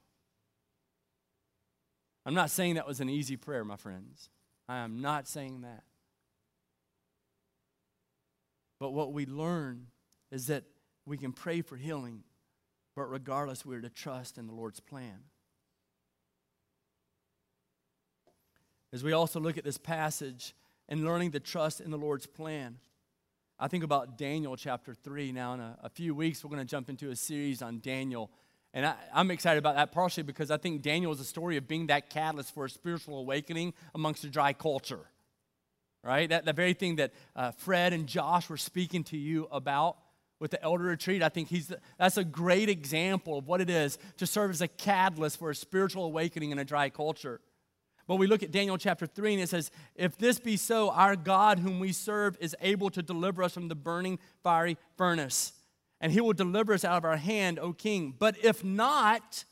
I'm 2.26 2.35
not 2.35 2.50
saying 2.50 2.75
that 2.75 2.87
was 2.87 3.00
an 3.00 3.09
easy 3.09 3.37
prayer, 3.37 3.64
my 3.64 3.76
friends. 3.76 4.29
I 4.69 4.79
am 4.79 5.00
not 5.00 5.26
saying 5.26 5.62
that. 5.62 5.83
But 8.81 8.95
what 8.95 9.13
we 9.13 9.27
learn 9.27 9.87
is 10.33 10.47
that 10.47 10.65
we 11.07 11.19
can 11.19 11.33
pray 11.33 11.61
for 11.61 11.77
healing, 11.77 12.25
but 12.97 13.11
regardless, 13.11 13.65
we're 13.65 13.83
to 13.83 13.91
trust 13.91 14.39
in 14.39 14.47
the 14.47 14.55
Lord's 14.55 14.81
plan. 14.81 15.21
As 18.93 19.05
we 19.05 19.13
also 19.13 19.39
look 19.39 19.57
at 19.59 19.65
this 19.65 19.79
passage 19.79 20.55
and 20.89 21.05
learning 21.05 21.33
to 21.33 21.41
trust 21.41 21.81
in 21.81 21.91
the 21.91 21.99
Lord's 21.99 22.27
plan, 22.27 22.79
I 23.59 23.69
think 23.69 23.85
about 23.85 24.17
Daniel 24.17 24.57
chapter 24.57 24.95
3. 24.95 25.33
Now, 25.33 25.55
in 25.55 25.61
a, 25.61 25.79
a 25.85 25.89
few 25.91 26.15
weeks, 26.15 26.43
we're 26.43 26.49
going 26.49 26.67
to 26.67 26.71
jump 26.71 26.89
into 26.89 27.11
a 27.11 27.17
series 27.17 27.61
on 27.61 27.81
Daniel. 27.81 28.31
And 28.73 28.87
I, 28.87 28.95
am 29.15 29.31
excited 29.31 29.59
about 29.59 29.77
that 29.77 29.93
partially 29.93 30.23
because 30.23 30.51
I 30.51 30.57
think 30.57 30.81
Daniel 30.81 31.13
is 31.13 31.21
a 31.21 31.25
story 31.25 31.57
of 31.59 31.69
being 31.69 31.89
that 31.89 32.09
catalyst 32.09 32.55
for 32.55 32.65
a 32.65 32.71
spiritual 32.71 33.19
awakening 33.19 33.75
amongst 33.95 34.25
a 34.25 34.31
dry 34.31 34.55
culture. 34.55 35.07
Right? 36.02 36.28
That, 36.28 36.47
the 36.47 36.52
very 36.52 36.73
thing 36.73 36.97
that 36.97 37.12
uh, 37.37 37.50
Fred 37.50 37.92
and 37.92 38.07
Josh 38.07 38.49
were 38.49 38.57
speaking 38.57 39.04
to 39.04 39.19
you 39.19 39.49
about 39.50 39.99
with 40.38 40.50
the 40.50 40.62
elder 40.62 40.85
retreat. 40.85 41.23
I 41.23 41.28
think 41.28 41.49
he's 41.49 41.73
that's 41.99 42.16
a 42.16 42.25
great 42.25 42.69
example 42.71 43.38
of 43.38 43.47
what 43.47 43.61
it 43.61 43.69
is 43.69 43.99
to 44.16 44.26
serve 44.26 44.50
as 44.50 44.62
a 44.62 44.69
catalyst 44.69 45.38
for 45.38 45.50
a 45.50 45.54
spiritual 45.54 46.04
awakening 46.07 46.50
in 46.50 46.59
a 46.59 46.64
dry 46.64 46.88
culture. 46.88 47.40
But 48.11 48.16
we 48.16 48.26
look 48.26 48.42
at 48.42 48.50
Daniel 48.50 48.76
chapter 48.76 49.07
3 49.07 49.35
and 49.35 49.42
it 49.42 49.49
says, 49.49 49.71
If 49.95 50.19
this 50.19 50.40
be 50.40 50.57
so, 50.57 50.90
our 50.90 51.14
God 51.14 51.61
whom 51.61 51.78
we 51.78 51.92
serve 51.92 52.37
is 52.40 52.57
able 52.61 52.90
to 52.90 53.02
deliver 53.02 53.42
us 53.42 53.54
from 53.54 53.69
the 53.69 53.76
burning 53.76 54.19
fiery 54.42 54.78
furnace, 54.97 55.52
and 56.00 56.11
he 56.11 56.21
will 56.21 56.33
deliver 56.33 56.73
us 56.73 56.85
out 56.85 56.97
of 56.97 57.04
our 57.04 57.19
hand, 57.19 57.61
O 57.61 57.73
king. 57.73 58.14
But 58.19 58.37
if 58.42 58.64
not, 58.64 59.45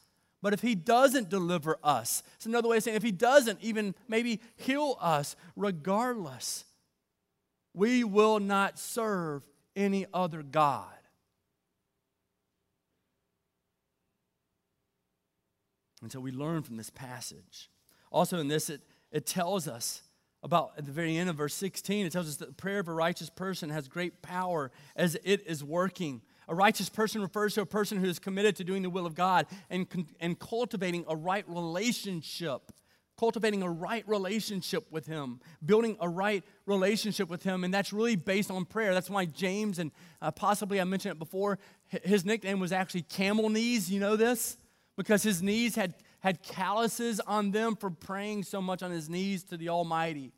but 0.43 0.53
if 0.53 0.61
he 0.61 0.75
doesn't 0.75 1.29
deliver 1.29 1.79
us, 1.83 2.23
it's 2.37 2.47
another 2.47 2.69
way 2.69 2.77
of 2.77 2.83
saying 2.83 2.97
if 2.97 3.03
he 3.03 3.13
doesn't 3.13 3.59
even 3.61 3.95
maybe 4.07 4.41
heal 4.57 4.97
us, 5.01 5.37
regardless, 5.57 6.65
we 7.75 8.05
will 8.05 8.41
not 8.41 8.79
serve 8.79 9.47
any 9.75 10.07
other 10.13 10.43
God. 10.43 10.87
And 16.03 16.13
so 16.13 16.21
we 16.21 16.31
learn 16.31 16.63
from 16.63 16.77
this 16.77 16.91
passage. 16.91 17.71
Also, 18.13 18.39
in 18.39 18.49
this, 18.49 18.71
it, 18.71 18.83
it 19.11 19.27
tells 19.27 19.67
us 19.67 20.03
about 20.43 20.73
at 20.79 20.87
the 20.87 20.93
very 20.93 21.17
end 21.17 21.29
of 21.29 21.37
verse 21.37 21.55
16, 21.55 22.07
it 22.07 22.13
tells 22.13 22.29
us 22.29 22.37
that 22.37 22.49
the 22.49 22.55
prayer 22.55 22.79
of 22.79 22.89
a 22.89 22.93
righteous 22.93 23.31
person 23.31 23.71
has 23.71 23.89
great 23.89 24.23
power 24.23 24.71
as 24.95 25.17
it 25.25 25.45
is 25.47 25.65
working. 25.65 26.23
A 26.49 26.55
righteous 26.55 26.89
person 26.89 27.21
refers 27.21 27.55
to 27.55 27.61
a 27.61 27.67
person 27.67 27.99
who 27.99 28.09
is 28.09 28.19
committed 28.19 28.57
to 28.57 28.65
doing 28.65 28.83
the 28.83 28.91
will 28.91 29.07
of 29.07 29.15
God 29.15 29.47
and, 29.69 29.87
and 30.19 30.39
cultivating 30.39 31.05
a 31.09 31.15
right 31.15 31.45
relationship 31.49 32.73
cultivating 33.19 33.63
a 33.63 33.69
right 33.69 34.09
relationship 34.09 34.87
with 34.91 35.07
Him, 35.07 35.41
building 35.65 35.97
a 36.01 36.09
right 36.09 36.45
relationship 36.67 37.29
with 37.29 37.43
Him. 37.43 37.65
And 37.65 37.75
that's 37.75 37.93
really 37.93 38.17
based 38.17 38.51
on 38.51 38.65
prayer. 38.65 38.95
That's 38.95 39.11
why 39.11 39.25
James, 39.25 39.79
and 39.81 39.91
uh, 40.23 40.31
possibly 40.31 40.81
I 40.81 40.85
mentioned 40.85 41.13
it 41.13 41.19
before, 41.19 41.59
his 42.05 42.25
nickname 42.25 42.61
was 42.61 42.73
actually 42.73 43.03
Camel 43.03 43.49
Knees. 43.49 43.91
You 43.91 43.99
know 43.99 44.17
this? 44.17 44.57
Because 44.97 45.23
his 45.23 45.43
knees 45.43 45.75
had, 45.75 45.95
had 46.21 46.43
calluses 46.43 47.21
on 47.21 47.51
them 47.51 47.77
for 47.77 47.91
praying 47.91 48.45
so 48.45 48.63
much 48.63 48.83
on 48.83 48.91
his 48.91 49.09
knees 49.09 49.43
to 49.45 49.57
the 49.57 49.69
Almighty. 49.69 50.33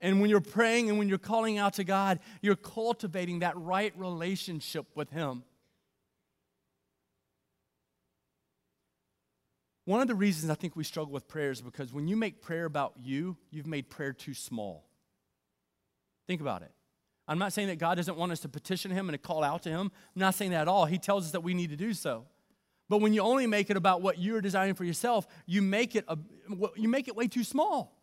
And 0.00 0.20
when 0.20 0.28
you're 0.28 0.40
praying 0.40 0.90
and 0.90 0.98
when 0.98 1.08
you're 1.08 1.18
calling 1.18 1.58
out 1.58 1.74
to 1.74 1.84
God, 1.84 2.20
you're 2.42 2.56
cultivating 2.56 3.40
that 3.40 3.56
right 3.56 3.92
relationship 3.96 4.86
with 4.94 5.10
Him. 5.10 5.42
One 9.86 10.00
of 10.00 10.08
the 10.08 10.14
reasons 10.14 10.50
I 10.50 10.54
think 10.54 10.74
we 10.74 10.84
struggle 10.84 11.12
with 11.12 11.28
prayer 11.28 11.50
is 11.50 11.60
because 11.60 11.92
when 11.92 12.08
you 12.08 12.16
make 12.16 12.42
prayer 12.42 12.64
about 12.64 12.94
you, 13.00 13.36
you've 13.50 13.68
made 13.68 13.88
prayer 13.88 14.12
too 14.12 14.34
small. 14.34 14.84
Think 16.26 16.40
about 16.40 16.62
it. 16.62 16.72
I'm 17.28 17.38
not 17.38 17.52
saying 17.52 17.68
that 17.68 17.78
God 17.78 17.94
doesn't 17.94 18.16
want 18.16 18.32
us 18.32 18.40
to 18.40 18.48
petition 18.48 18.90
Him 18.90 19.08
and 19.08 19.14
to 19.14 19.18
call 19.18 19.42
out 19.42 19.62
to 19.62 19.70
Him. 19.70 19.92
I'm 20.14 20.20
not 20.20 20.34
saying 20.34 20.50
that 20.50 20.62
at 20.62 20.68
all. 20.68 20.86
He 20.86 20.98
tells 20.98 21.24
us 21.24 21.30
that 21.32 21.42
we 21.42 21.54
need 21.54 21.70
to 21.70 21.76
do 21.76 21.94
so. 21.94 22.24
But 22.88 23.00
when 23.00 23.12
you 23.12 23.20
only 23.20 23.46
make 23.46 23.70
it 23.70 23.76
about 23.76 24.02
what 24.02 24.18
you're 24.18 24.40
desiring 24.40 24.74
for 24.74 24.84
yourself, 24.84 25.26
you 25.46 25.62
make 25.62 25.96
it, 25.96 26.04
a, 26.06 26.18
you 26.76 26.88
make 26.88 27.08
it 27.08 27.16
way 27.16 27.26
too 27.26 27.42
small. 27.42 27.95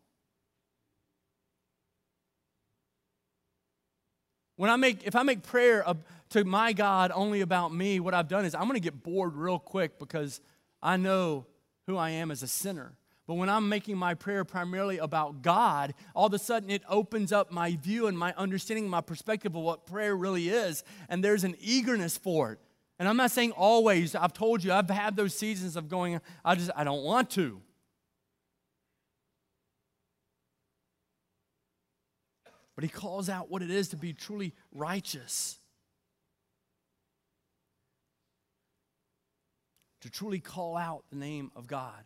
When 4.56 4.70
I 4.70 4.76
make, 4.76 5.04
if 5.06 5.16
I 5.16 5.24
make 5.24 5.44
prayer 5.44 5.84
to 6.30 6.44
my 6.44 6.74
God 6.74 7.12
only 7.14 7.42
about 7.42 7.74
me, 7.74 8.00
what 8.00 8.14
I've 8.14 8.28
done 8.28 8.46
is 8.46 8.54
I'm 8.54 8.64
going 8.64 8.74
to 8.74 8.80
get 8.80 9.04
bored 9.04 9.36
real 9.36 9.60
quick 9.60 10.00
because 10.00 10.42
I 10.82 10.98
know 10.98 11.46
who 11.88 11.98
I 11.98 12.12
am 12.12 12.32
as 12.32 12.44
a 12.44 12.48
sinner. 12.48 12.94
But 13.26 13.36
when 13.36 13.50
I'm 13.50 13.70
making 13.70 13.98
my 13.98 14.16
prayer 14.16 14.44
primarily 14.44 14.98
about 14.98 15.42
God, 15.42 15.94
all 16.14 16.28
of 16.28 16.34
a 16.34 16.40
sudden 16.40 16.70
it 16.70 16.84
opens 16.90 17.32
up 17.32 17.52
my 17.52 17.78
view 17.78 18.08
and 18.08 18.20
my 18.20 18.34
understanding, 18.38 18.90
my 18.90 19.02
perspective 19.02 19.56
of 19.56 19.62
what 19.64 19.86
prayer 19.86 20.16
really 20.16 20.50
is. 20.50 20.84
And 21.08 21.24
there's 21.24 21.46
an 21.46 21.56
eagerness 21.60 22.18
for 22.18 22.52
it. 22.52 22.60
And 23.00 23.08
I'm 23.08 23.18
not 23.18 23.32
saying 23.32 23.52
always, 23.52 24.14
I've 24.14 24.34
told 24.34 24.64
you, 24.64 24.74
I've 24.74 24.90
had 24.90 25.16
those 25.16 25.34
seasons 25.34 25.76
of 25.76 25.88
going, 25.88 26.20
I 26.44 26.56
just, 26.56 26.70
I 26.76 26.84
don't 26.84 27.04
want 27.04 27.30
to. 27.32 27.62
But 32.76 32.84
he 32.84 32.90
calls 32.90 33.30
out 33.30 33.52
what 33.52 33.62
it 33.62 33.70
is 33.70 33.90
to 33.90 33.96
be 33.96 34.14
truly 34.14 34.54
righteous. 34.72 35.60
to 40.04 40.10
truly 40.10 40.40
call 40.40 40.76
out 40.76 41.06
the 41.12 41.16
name 41.16 41.50
of 41.56 41.66
God. 41.66 42.04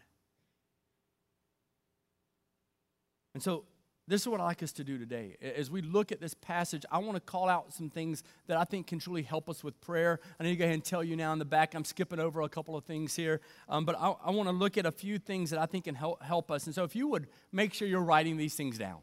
And 3.33 3.41
so, 3.41 3.65
this 4.07 4.21
is 4.21 4.27
what 4.27 4.39
I'd 4.39 4.45
like 4.45 4.63
us 4.63 4.71
to 4.73 4.83
do 4.83 4.99
today. 4.99 5.35
As 5.41 5.71
we 5.71 5.81
look 5.81 6.11
at 6.11 6.21
this 6.21 6.35
passage, 6.35 6.85
I 6.91 6.99
want 6.99 7.15
to 7.15 7.19
call 7.19 7.49
out 7.49 7.73
some 7.73 7.89
things 7.89 8.23
that 8.45 8.55
I 8.55 8.65
think 8.65 8.87
can 8.87 8.99
truly 8.99 9.23
help 9.23 9.49
us 9.49 9.63
with 9.63 9.81
prayer. 9.81 10.19
I 10.39 10.43
need 10.43 10.51
to 10.51 10.55
go 10.55 10.63
ahead 10.63 10.75
and 10.75 10.83
tell 10.83 11.03
you 11.03 11.15
now 11.15 11.33
in 11.33 11.39
the 11.39 11.45
back, 11.45 11.73
I'm 11.73 11.83
skipping 11.83 12.19
over 12.19 12.41
a 12.41 12.49
couple 12.49 12.77
of 12.77 12.85
things 12.85 13.15
here, 13.15 13.41
um, 13.67 13.83
but 13.83 13.97
I, 13.99 14.13
I, 14.23 14.31
want 14.31 14.47
to 14.47 14.53
look 14.53 14.77
at 14.77 14.85
a 14.85 14.91
few 14.91 15.17
things 15.17 15.49
that 15.49 15.59
I 15.59 15.65
think 15.65 15.85
can 15.85 15.95
help, 15.95 16.21
help 16.21 16.51
us. 16.51 16.67
And 16.67 16.75
so, 16.75 16.83
if 16.83 16.95
you 16.95 17.07
would 17.07 17.27
make 17.51 17.73
sure 17.73 17.87
you're 17.87 17.99
writing 17.99 18.37
these 18.37 18.53
things 18.53 18.77
down. 18.77 18.99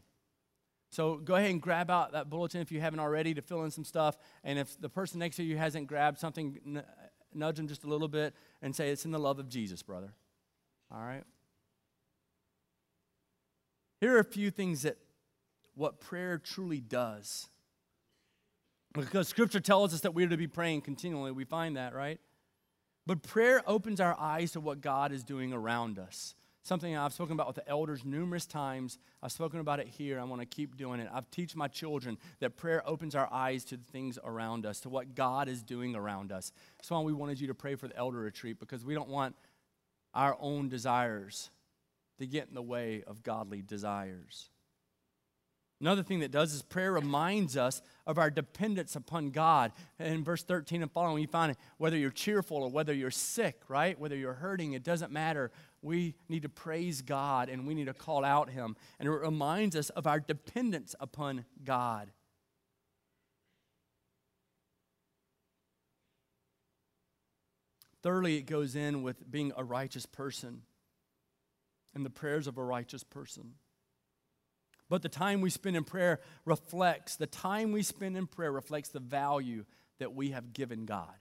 So, 0.95 1.17
go 1.17 1.35
ahead 1.35 1.51
and 1.51 1.61
grab 1.61 1.91
out 1.91 2.13
that 2.13 2.31
bulletin 2.31 2.61
if 2.61 2.71
you 2.71 2.81
haven't 2.81 3.01
already 3.01 3.35
to 3.35 3.43
fill 3.43 3.65
in 3.65 3.73
some 3.73 3.85
stuff. 3.85 4.17
And 4.45 4.61
if 4.61 4.81
the 4.81 4.89
person 4.89 5.19
next 5.19 5.35
to 5.37 5.43
you 5.43 5.57
hasn't 5.57 5.89
grabbed 5.89 6.21
something, 6.21 6.81
nudge 7.35 7.57
them 7.57 7.67
just 7.67 7.83
a 7.83 7.89
little 7.89 8.07
bit 8.07 8.33
and 8.63 8.77
say, 8.77 8.91
It's 8.91 9.05
in 9.05 9.11
the 9.11 9.19
love 9.19 9.41
of 9.41 9.49
Jesus, 9.49 9.83
brother. 9.83 10.13
All 10.93 11.03
right? 11.03 11.25
Here 14.01 14.15
are 14.15 14.21
a 14.21 14.25
few 14.25 14.53
things 14.53 14.83
that 14.83 14.99
what 15.75 15.99
prayer 15.99 16.39
truly 16.39 16.79
does. 16.79 17.49
Because 18.93 19.27
scripture 19.27 19.59
tells 19.59 19.93
us 19.93 20.03
that 20.03 20.15
we're 20.15 20.29
to 20.29 20.37
be 20.37 20.47
praying 20.47 20.83
continually. 20.83 21.33
We 21.33 21.45
find 21.45 21.77
that, 21.77 21.93
right? 21.93 22.21
But 23.05 23.25
prayer 23.25 23.63
opens 23.67 23.99
our 23.99 24.17
eyes 24.17 24.53
to 24.53 24.61
what 24.61 24.81
God 24.81 25.11
is 25.11 25.25
doing 25.25 25.53
around 25.53 25.99
us 25.99 26.37
something 26.65 26.97
I've 26.97 27.13
spoken 27.13 27.35
about 27.35 27.47
with 27.47 27.57
the 27.57 27.69
elders 27.69 28.05
numerous 28.05 28.47
times. 28.47 28.99
I've 29.23 29.31
spoken 29.31 29.61
about 29.61 29.81
it 29.81 29.87
here. 29.87 30.19
I 30.19 30.25
want 30.25 30.41
to 30.41 30.47
keep 30.47 30.77
doing 30.77 30.99
it. 30.99 31.09
I've 31.13 31.31
teach 31.31 31.55
my 31.55 31.69
children 31.69 32.19
that 32.41 32.57
prayer 32.57 32.83
opens 32.89 33.15
our 33.15 33.29
eyes 33.33 33.65
to 33.67 33.77
the 33.77 33.85
things 33.85 34.19
around 34.25 34.67
us, 34.67 34.81
to 34.81 34.89
what 34.89 35.15
God 35.15 35.49
is 35.49 35.63
doing 35.63 35.95
around 35.95 36.33
us. 36.33 36.53
That's 36.79 36.91
why 36.91 37.01
we 37.01 37.13
wanted 37.13 37.39
you 37.39 37.47
to 37.49 37.55
pray 37.55 37.77
for 37.77 37.87
the 37.87 37.97
elder 37.97 38.19
retreat 38.19 38.59
because 38.59 38.85
we 38.85 38.95
don't 38.95 39.11
want 39.11 39.37
our 40.15 40.37
own 40.41 40.69
desires 40.69 41.51
to 42.19 42.27
get 42.27 42.49
in 42.49 42.55
the 42.55 42.63
way 42.63 43.05
of 43.07 43.23
godly 43.23 43.61
desires. 43.61 44.49
Another 45.85 46.03
thing 46.03 46.21
that 46.21 46.31
does 46.31 46.55
is 46.55 46.63
prayer 46.63 46.93
reminds 46.93 47.59
us 47.59 47.83
of 48.07 48.17
our 48.17 48.31
dependence 48.31 48.97
upon 48.97 49.29
God. 49.29 49.71
In 49.99 50.25
verse 50.25 50.43
13 50.43 50.81
and 50.81 50.91
following, 50.91 51.21
you 51.21 51.29
find 51.29 51.53
it, 51.53 51.59
whether 51.77 51.95
you're 51.95 52.11
cheerful 52.11 52.57
or 52.57 52.71
whether 52.71 52.95
you're 52.95 53.11
sick, 53.11 53.61
right? 53.69 54.01
Whether 54.01 54.17
you're 54.17 54.33
hurting, 54.33 54.73
it 54.73 54.83
doesn't 54.83 55.13
matter. 55.13 55.51
We 55.83 56.15
need 56.27 56.41
to 56.45 56.49
praise 56.49 57.03
God 57.03 57.51
and 57.51 57.67
we 57.67 57.75
need 57.75 57.85
to 57.85 57.93
call 57.93 58.25
out 58.25 58.49
Him. 58.49 58.77
And 58.99 59.07
it 59.07 59.13
reminds 59.13 59.77
us 59.77 59.91
of 59.91 60.07
our 60.07 60.21
dependence 60.21 60.95
upon 61.01 61.45
God. 61.63 62.11
Thirdly, 68.03 68.39
it 68.39 68.47
goes 68.47 68.75
in 68.75 69.03
with 69.03 69.31
being 69.31 69.53
a 69.55 69.63
righteous 69.63 70.07
person 70.07 70.63
and 71.95 72.07
the 72.07 72.11
prayers 72.11 72.47
of 72.47 72.57
a 72.57 72.65
righteous 72.65 73.05
person. 73.05 73.57
But 74.89 75.03
the 75.03 75.09
time 75.09 75.41
we 75.41 75.51
spend 75.51 75.77
in 75.77 75.85
prayer 75.85 76.21
reflects, 76.45 77.17
the 77.17 77.27
time 77.27 77.73
we 77.73 77.83
spend 77.83 78.17
in 78.17 78.27
prayer 78.27 78.53
reflects 78.53 78.91
the 78.91 79.01
value 79.01 79.65
that 79.99 80.15
we 80.15 80.31
have 80.31 80.53
given 80.53 80.85
God. 80.85 81.15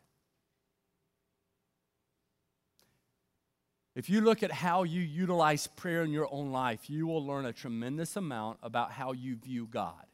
If 3.96 4.10
you 4.10 4.22
look 4.22 4.42
at 4.42 4.52
how 4.52 4.84
you 4.84 5.02
utilize 5.02 5.68
prayer 5.68 6.04
in 6.04 6.12
your 6.12 6.28
own 6.32 6.52
life, 6.52 6.90
you 6.90 7.06
will 7.06 7.26
learn 7.26 7.46
a 7.46 7.54
tremendous 7.54 8.16
amount 8.16 8.58
about 8.64 8.92
how 8.92 9.12
you 9.12 9.36
view 9.36 9.68
God. 9.70 10.06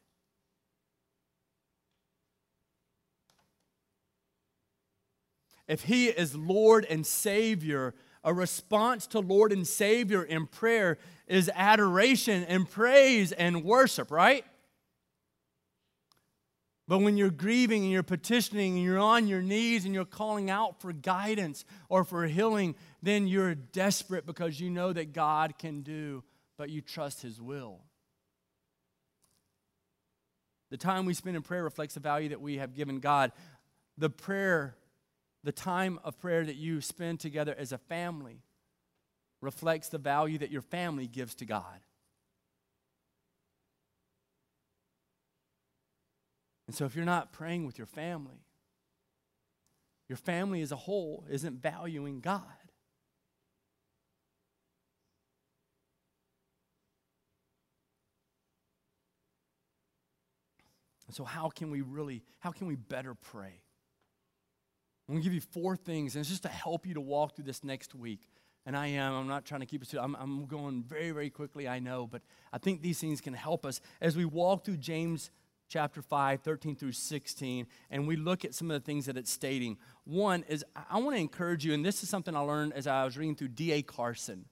If 5.68 5.84
He 5.84 6.08
is 6.08 6.36
Lord 6.36 6.86
and 6.90 7.06
Savior, 7.06 7.94
a 8.24 8.34
response 8.34 9.08
to 9.08 9.20
Lord 9.20 9.52
and 9.52 9.68
Savior 9.68 10.24
in 10.24 10.48
prayer 10.48 10.98
is 11.28 11.50
adoration 11.54 12.44
and 12.44 12.70
praise 12.70 13.32
and 13.32 13.64
worship, 13.64 14.12
right? 14.12 14.44
But 16.88 17.00
when 17.00 17.18
you're 17.18 17.30
grieving 17.30 17.84
and 17.84 17.92
you're 17.92 18.02
petitioning 18.02 18.74
and 18.74 18.84
you're 18.84 18.98
on 18.98 19.28
your 19.28 19.44
knees 19.44 19.86
and 19.86 19.94
you're 19.94 20.06
calling 20.06 20.50
out 20.50 20.82
for 20.82 20.92
guidance 20.92 21.64
or 21.88 22.04
for 22.04 22.26
healing, 22.26 22.74
then 23.04 23.28
you're 23.28 23.54
desperate 23.54 24.26
because 24.26 24.60
you 24.60 24.72
know 24.72 24.92
that 24.92 25.14
God 25.14 25.60
can 25.60 25.82
do, 25.82 26.24
but 26.58 26.72
you 26.72 26.82
trust 26.82 27.22
His 27.22 27.40
will. 27.40 27.82
The 30.72 30.78
time 30.78 31.06
we 31.06 31.14
spend 31.14 31.36
in 31.36 31.44
prayer 31.44 31.64
reflects 31.64 31.94
the 31.94 32.00
value 32.00 32.30
that 32.30 32.42
we 32.42 32.58
have 32.58 32.74
given 32.74 33.00
God. 33.00 33.34
The 34.00 34.10
prayer, 34.10 34.76
the 35.44 35.52
time 35.52 36.00
of 36.04 36.20
prayer 36.20 36.46
that 36.46 36.56
you 36.56 36.82
spend 36.82 37.20
together 37.20 37.56
as 37.58 37.72
a 37.72 37.78
family, 37.78 38.44
reflects 39.42 39.90
the 39.90 39.98
value 39.98 40.38
that 40.38 40.52
your 40.52 40.62
family 40.62 41.08
gives 41.08 41.34
to 41.36 41.46
God. 41.46 41.80
And 46.68 46.76
so 46.76 46.86
if 46.86 46.96
you're 46.96 47.06
not 47.06 47.32
praying 47.32 47.66
with 47.66 47.78
your 47.78 47.88
family, 47.88 48.44
your 50.08 50.18
family 50.18 50.62
as 50.62 50.72
a 50.72 50.76
whole 50.76 51.26
isn't 51.30 51.62
valuing 51.62 52.20
God. 52.20 52.44
So 61.12 61.24
how 61.24 61.50
can 61.50 61.72
we 61.72 61.82
really, 61.82 62.24
how 62.40 62.52
can 62.52 62.68
we 62.68 62.76
better 62.76 63.16
pray? 63.16 63.64
I'm 65.10 65.16
going 65.16 65.24
to 65.24 65.26
give 65.28 65.34
you 65.34 65.42
four 65.42 65.76
things, 65.76 66.14
and 66.16 66.22
it's 66.22 66.30
just 66.30 66.44
to 66.44 66.50
help 66.50 66.86
you 66.86 66.94
to 66.94 67.02
walk 67.02 67.36
through 67.36 67.46
this 67.46 67.64
next 67.64 67.96
week. 67.96 68.30
And 68.68 68.78
I 68.78 68.88
am, 68.88 69.16
I'm 69.16 69.28
not 69.28 69.44
trying 69.44 69.62
to 69.62 69.66
keep 69.66 69.82
us 69.82 69.88
to, 69.88 70.04
I'm, 70.04 70.16
I'm 70.16 70.46
going 70.46 70.84
very, 70.84 71.10
very 71.10 71.32
quickly, 71.32 71.68
I 71.68 71.80
know, 71.80 72.06
but 72.06 72.22
I 72.54 72.60
think 72.60 72.84
these 72.84 73.00
things 73.00 73.20
can 73.20 73.34
help 73.34 73.66
us 73.66 73.82
as 74.02 74.16
we 74.16 74.24
walk 74.24 74.66
through 74.66 74.78
James 74.78 75.32
chapter 75.68 76.04
5, 76.04 76.42
13 76.42 76.76
through 76.76 76.92
16, 76.92 77.66
and 77.90 78.08
we 78.08 78.18
look 78.18 78.46
at 78.46 78.54
some 78.54 78.70
of 78.70 78.80
the 78.80 78.86
things 78.86 79.08
that 79.08 79.18
it's 79.18 79.32
stating. 79.32 79.78
One 80.04 80.44
is 80.48 80.64
I 80.88 81.00
want 81.00 81.16
to 81.16 81.22
encourage 81.22 81.66
you, 81.66 81.74
and 81.74 81.84
this 81.84 82.04
is 82.04 82.10
something 82.10 82.36
I 82.36 82.42
learned 82.42 82.74
as 82.74 82.86
I 82.86 83.04
was 83.04 83.18
reading 83.18 83.36
through 83.36 83.48
D.A. 83.48 83.82
Carson. 83.82 84.46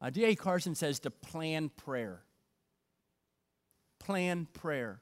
Uh, 0.00 0.10
D.A. 0.10 0.36
Carson 0.36 0.76
says 0.76 1.00
to 1.00 1.10
plan 1.10 1.70
prayer. 1.70 2.22
Plan 3.98 4.46
prayer. 4.52 5.00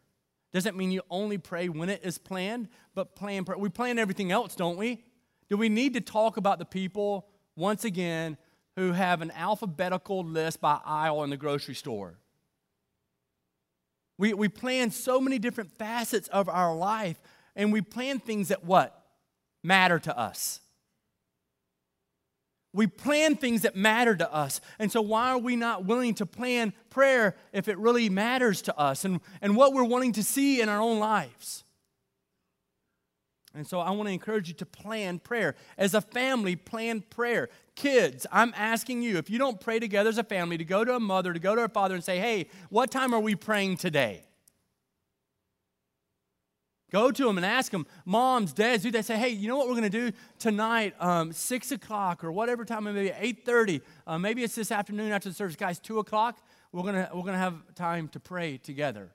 Doesn't 0.53 0.77
mean 0.77 0.91
you 0.91 1.03
only 1.11 1.39
pray 1.39 1.69
when 1.69 1.89
it 1.89 2.01
is 2.05 2.19
planned, 2.19 2.69
but 2.95 3.15
plan 3.15 3.45
prayer. 3.45 3.59
We 3.59 3.69
plan 3.69 3.99
everything 3.99 4.33
else, 4.33 4.55
don't 4.57 4.77
we? 4.77 5.05
Do 5.49 5.57
we 5.57 5.69
need 5.69 5.95
to 5.95 6.01
talk 6.01 6.37
about 6.37 6.59
the 6.59 6.65
people, 6.65 7.29
once 7.57 7.85
again, 7.85 8.37
who 8.77 8.93
have 8.93 9.21
an 9.23 9.31
alphabetical 9.33 10.25
list 10.25 10.61
by 10.61 10.81
aisle 10.85 11.23
in 11.23 11.31
the 11.31 11.37
grocery 11.37 11.75
store? 11.75 12.19
We, 14.19 14.35
we 14.35 14.49
plan 14.49 14.91
so 14.91 15.21
many 15.21 15.39
different 15.39 15.73
facets 15.79 16.29
of 16.29 16.49
our 16.49 16.75
life, 16.75 17.21
and 17.57 17.73
we 17.73 17.81
plan 17.81 18.19
things 18.19 18.49
that 18.49 18.65
what? 18.65 18.97
Matter 19.63 19.99
to 20.01 20.19
us. 20.19 20.61
We 22.73 22.87
plan 22.87 23.37
things 23.37 23.63
that 23.63 23.75
matter 23.75 24.15
to 24.15 24.33
us. 24.33 24.61
And 24.79 24.93
so, 24.93 25.01
why 25.01 25.31
are 25.31 25.39
we 25.39 25.57
not 25.57 25.85
willing 25.85 26.15
to 26.15 26.27
plan 26.27 26.73
prayer 26.89 27.37
if 27.53 27.67
it 27.67 27.77
really 27.79 28.09
matters 28.09 28.63
to 28.63 28.79
us 28.79 29.05
and, 29.05 29.21
and 29.43 29.57
what 29.57 29.73
we're 29.73 29.85
wanting 29.85 30.13
to 30.13 30.23
see 30.23 30.61
in 30.61 30.69
our 30.69 30.81
own 30.81 31.01
lives? 31.01 31.65
And 33.55 33.67
so, 33.67 33.81
I 33.81 33.91
want 33.91 34.09
to 34.09 34.13
encourage 34.13 34.47
you 34.47 34.55
to 34.55 34.67
plan 34.67 35.19
prayer. 35.19 35.57
As 35.77 35.95
a 35.95 36.01
family, 36.01 36.55
plan 36.55 37.01
prayer. 37.01 37.49
Kids, 37.75 38.25
I'm 38.31 38.55
asking 38.57 39.03
you, 39.03 39.19
if 39.19 39.31
you 39.31 39.39
don't 39.39 39.61
pray 39.61 39.81
together 39.81 40.11
as 40.11 40.19
a 40.19 40.25
family, 40.25 40.57
to 40.57 40.65
go 40.65 40.85
to 40.85 40.95
a 40.95 41.01
mother, 41.01 41.33
to 41.33 41.41
go 41.41 41.57
to 41.57 41.65
a 41.65 41.69
father 41.69 41.97
and 41.97 42.05
say, 42.05 42.21
hey, 42.21 42.47
what 42.69 42.93
time 42.93 43.13
are 43.13 43.21
we 43.21 43.35
praying 43.35 43.79
today? 43.79 44.23
Go 46.91 47.11
to 47.11 47.25
them 47.25 47.37
and 47.37 47.47
ask 47.47 47.71
them, 47.71 47.87
moms, 48.05 48.53
dads, 48.53 48.83
do 48.83 48.91
they 48.91 49.03
say, 49.03 49.17
hey, 49.17 49.29
you 49.29 49.49
know 49.49 49.57
what 49.57 49.69
we're 49.69 49.75
going 49.75 49.91
to 49.91 50.11
do 50.11 50.17
tonight, 50.39 50.95
um, 50.99 51.33
6 51.33 51.73
o'clock 51.73 52.25
or 52.25 52.33
whatever 52.33 52.65
time, 52.65 52.85
maybe 52.85 53.11
8.30, 53.11 53.81
uh, 54.07 54.19
maybe 54.19 54.43
it's 54.43 54.55
this 54.55 54.73
afternoon 54.73 55.13
after 55.13 55.29
the 55.29 55.35
service. 55.35 55.57
Guys, 55.57 55.79
2 55.79 56.01
o'clock, 56.01 56.39
we're 56.73 56.83
going 56.83 57.07
we're 57.15 57.23
gonna 57.23 57.39
have 57.39 57.75
time 57.75 58.09
to 58.09 58.21
pray 58.21 58.59
together. 58.59 59.11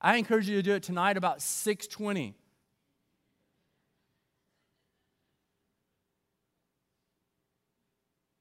I 0.00 0.16
encourage 0.16 0.48
you 0.48 0.56
to 0.56 0.62
do 0.62 0.74
it 0.74 0.82
tonight 0.82 1.16
about 1.16 1.42
620. 1.42 2.34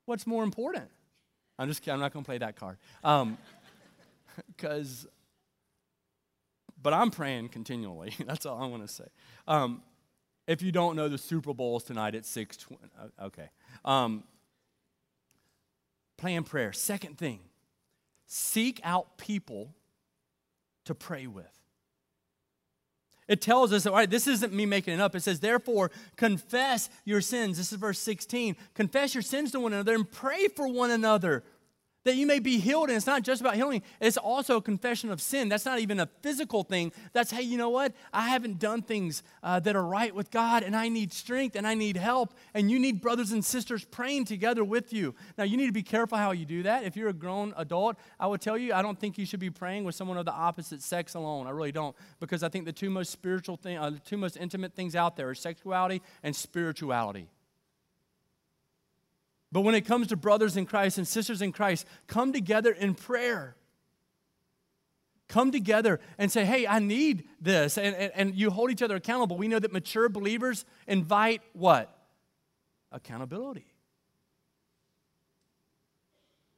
What's 0.05 0.27
more 0.27 0.43
important? 0.43 0.89
I'm 1.57 1.67
just 1.67 1.81
kidding. 1.81 1.95
I'm 1.95 1.99
not 1.99 2.13
going 2.13 2.23
to 2.23 2.27
play 2.27 2.37
that 2.37 2.55
card. 2.55 2.77
Because, 4.47 5.05
um, 5.05 5.09
but 6.85 6.93
I'm 6.93 7.09
praying 7.09 7.49
continually. 7.49 8.13
That's 8.27 8.45
all 8.45 8.61
I 8.61 8.67
want 8.67 8.87
to 8.87 8.93
say. 8.93 9.07
Um, 9.47 9.81
if 10.45 10.61
you 10.61 10.71
don't 10.71 10.95
know, 10.95 11.09
the 11.09 11.17
Super 11.17 11.51
Bowl 11.51 11.77
is 11.77 11.83
tonight 11.83 12.13
at 12.13 12.27
6 12.27 12.57
uh, 12.71 13.23
Okay. 13.23 13.49
Um, 13.83 14.23
plan 16.15 16.43
prayer. 16.43 16.71
Second 16.73 17.17
thing, 17.17 17.39
seek 18.27 18.79
out 18.83 19.17
people 19.17 19.73
to 20.83 20.93
pray 20.93 21.25
with. 21.25 21.51
It 23.27 23.41
tells 23.41 23.73
us, 23.73 23.87
all 23.87 23.93
right, 23.93 24.07
this 24.07 24.27
isn't 24.27 24.53
me 24.53 24.67
making 24.67 24.93
it 24.93 24.99
up. 24.99 25.15
It 25.15 25.23
says, 25.23 25.39
therefore, 25.39 25.89
confess 26.15 26.91
your 27.03 27.19
sins. 27.19 27.57
This 27.57 27.71
is 27.71 27.79
verse 27.79 27.97
16. 27.97 28.55
Confess 28.75 29.15
your 29.15 29.23
sins 29.23 29.51
to 29.53 29.59
one 29.59 29.73
another 29.73 29.95
and 29.95 30.09
pray 30.11 30.49
for 30.49 30.67
one 30.67 30.91
another 30.91 31.43
that 32.05 32.15
you 32.15 32.25
may 32.25 32.39
be 32.39 32.59
healed. 32.59 32.87
And 32.87 32.95
it's 32.95 33.05
not 33.05 33.23
just 33.23 33.41
about 33.41 33.55
healing, 33.55 33.81
it's 33.99 34.15
also 34.15 34.57
a 34.57 34.61
confession 34.61 35.11
of 35.11 35.21
sin. 35.21 35.49
That's 35.49 35.65
not 35.65 35.79
even 35.79 35.99
a 35.99 36.07
physical 36.21 36.63
thing. 36.63 36.93
That's, 37.11 37.31
hey, 37.31 37.41
you 37.41 37.57
know 37.57 37.69
what? 37.69 37.93
I 38.13 38.29
haven't 38.29 38.59
done 38.59 38.81
things 38.81 39.21
uh, 39.43 39.59
that 39.59 39.75
are 39.75 39.85
right 39.85 40.15
with 40.15 40.31
God, 40.31 40.63
and 40.63 40.75
I 40.75 40.87
need 40.87 41.11
strength 41.11 41.55
and 41.55 41.67
I 41.67 41.73
need 41.73 41.97
help. 41.97 42.33
And 42.53 42.71
you 42.71 42.79
need 42.79 43.01
brothers 43.01 43.31
and 43.31 43.43
sisters 43.43 43.83
praying 43.83 44.25
together 44.25 44.63
with 44.63 44.93
you. 44.93 45.13
Now, 45.37 45.43
you 45.43 45.57
need 45.57 45.67
to 45.67 45.73
be 45.73 45.83
careful 45.83 46.17
how 46.17 46.31
you 46.31 46.45
do 46.45 46.63
that. 46.63 46.83
If 46.83 46.95
you're 46.95 47.09
a 47.09 47.13
grown 47.13 47.53
adult, 47.57 47.97
I 48.19 48.27
would 48.27 48.41
tell 48.41 48.57
you, 48.57 48.73
I 48.73 48.81
don't 48.81 48.99
think 48.99 49.17
you 49.17 49.25
should 49.25 49.39
be 49.39 49.49
praying 49.49 49.83
with 49.83 49.95
someone 49.95 50.17
of 50.17 50.25
the 50.25 50.33
opposite 50.33 50.81
sex 50.81 51.15
alone. 51.15 51.47
I 51.47 51.49
really 51.49 51.71
don't. 51.71 51.95
Because 52.19 52.43
I 52.43 52.49
think 52.49 52.65
the 52.65 52.73
two 52.73 52.89
most 52.89 53.11
spiritual 53.11 53.57
thing, 53.57 53.77
uh, 53.77 53.89
the 53.89 53.99
two 53.99 54.17
most 54.17 54.37
intimate 54.37 54.73
things 54.73 54.95
out 54.95 55.17
there 55.17 55.29
are 55.29 55.35
sexuality 55.35 56.01
and 56.23 56.35
spirituality. 56.35 57.27
But 59.55 59.61
when 59.61 59.73
it 59.73 59.85
comes 59.85 60.07
to 60.07 60.17
brothers 60.17 60.57
in 60.57 60.65
Christ 60.65 60.97
and 60.97 61.07
sisters 61.07 61.41
in 61.41 61.53
Christ, 61.53 61.87
come 62.07 62.33
together 62.33 62.73
in 62.73 62.93
prayer. 62.93 63.55
Come 65.29 65.49
together 65.49 66.01
and 66.17 66.29
say, 66.29 66.43
hey, 66.43 66.67
I 66.67 66.79
need 66.79 67.23
this. 67.39 67.77
And, 67.77 67.95
and, 67.95 68.11
and 68.15 68.35
you 68.35 68.49
hold 68.51 68.69
each 68.69 68.81
other 68.81 68.97
accountable. 68.97 69.37
We 69.37 69.47
know 69.47 69.57
that 69.59 69.71
mature 69.71 70.09
believers 70.09 70.65
invite 70.87 71.41
what? 71.53 71.97
Accountability. 72.91 73.73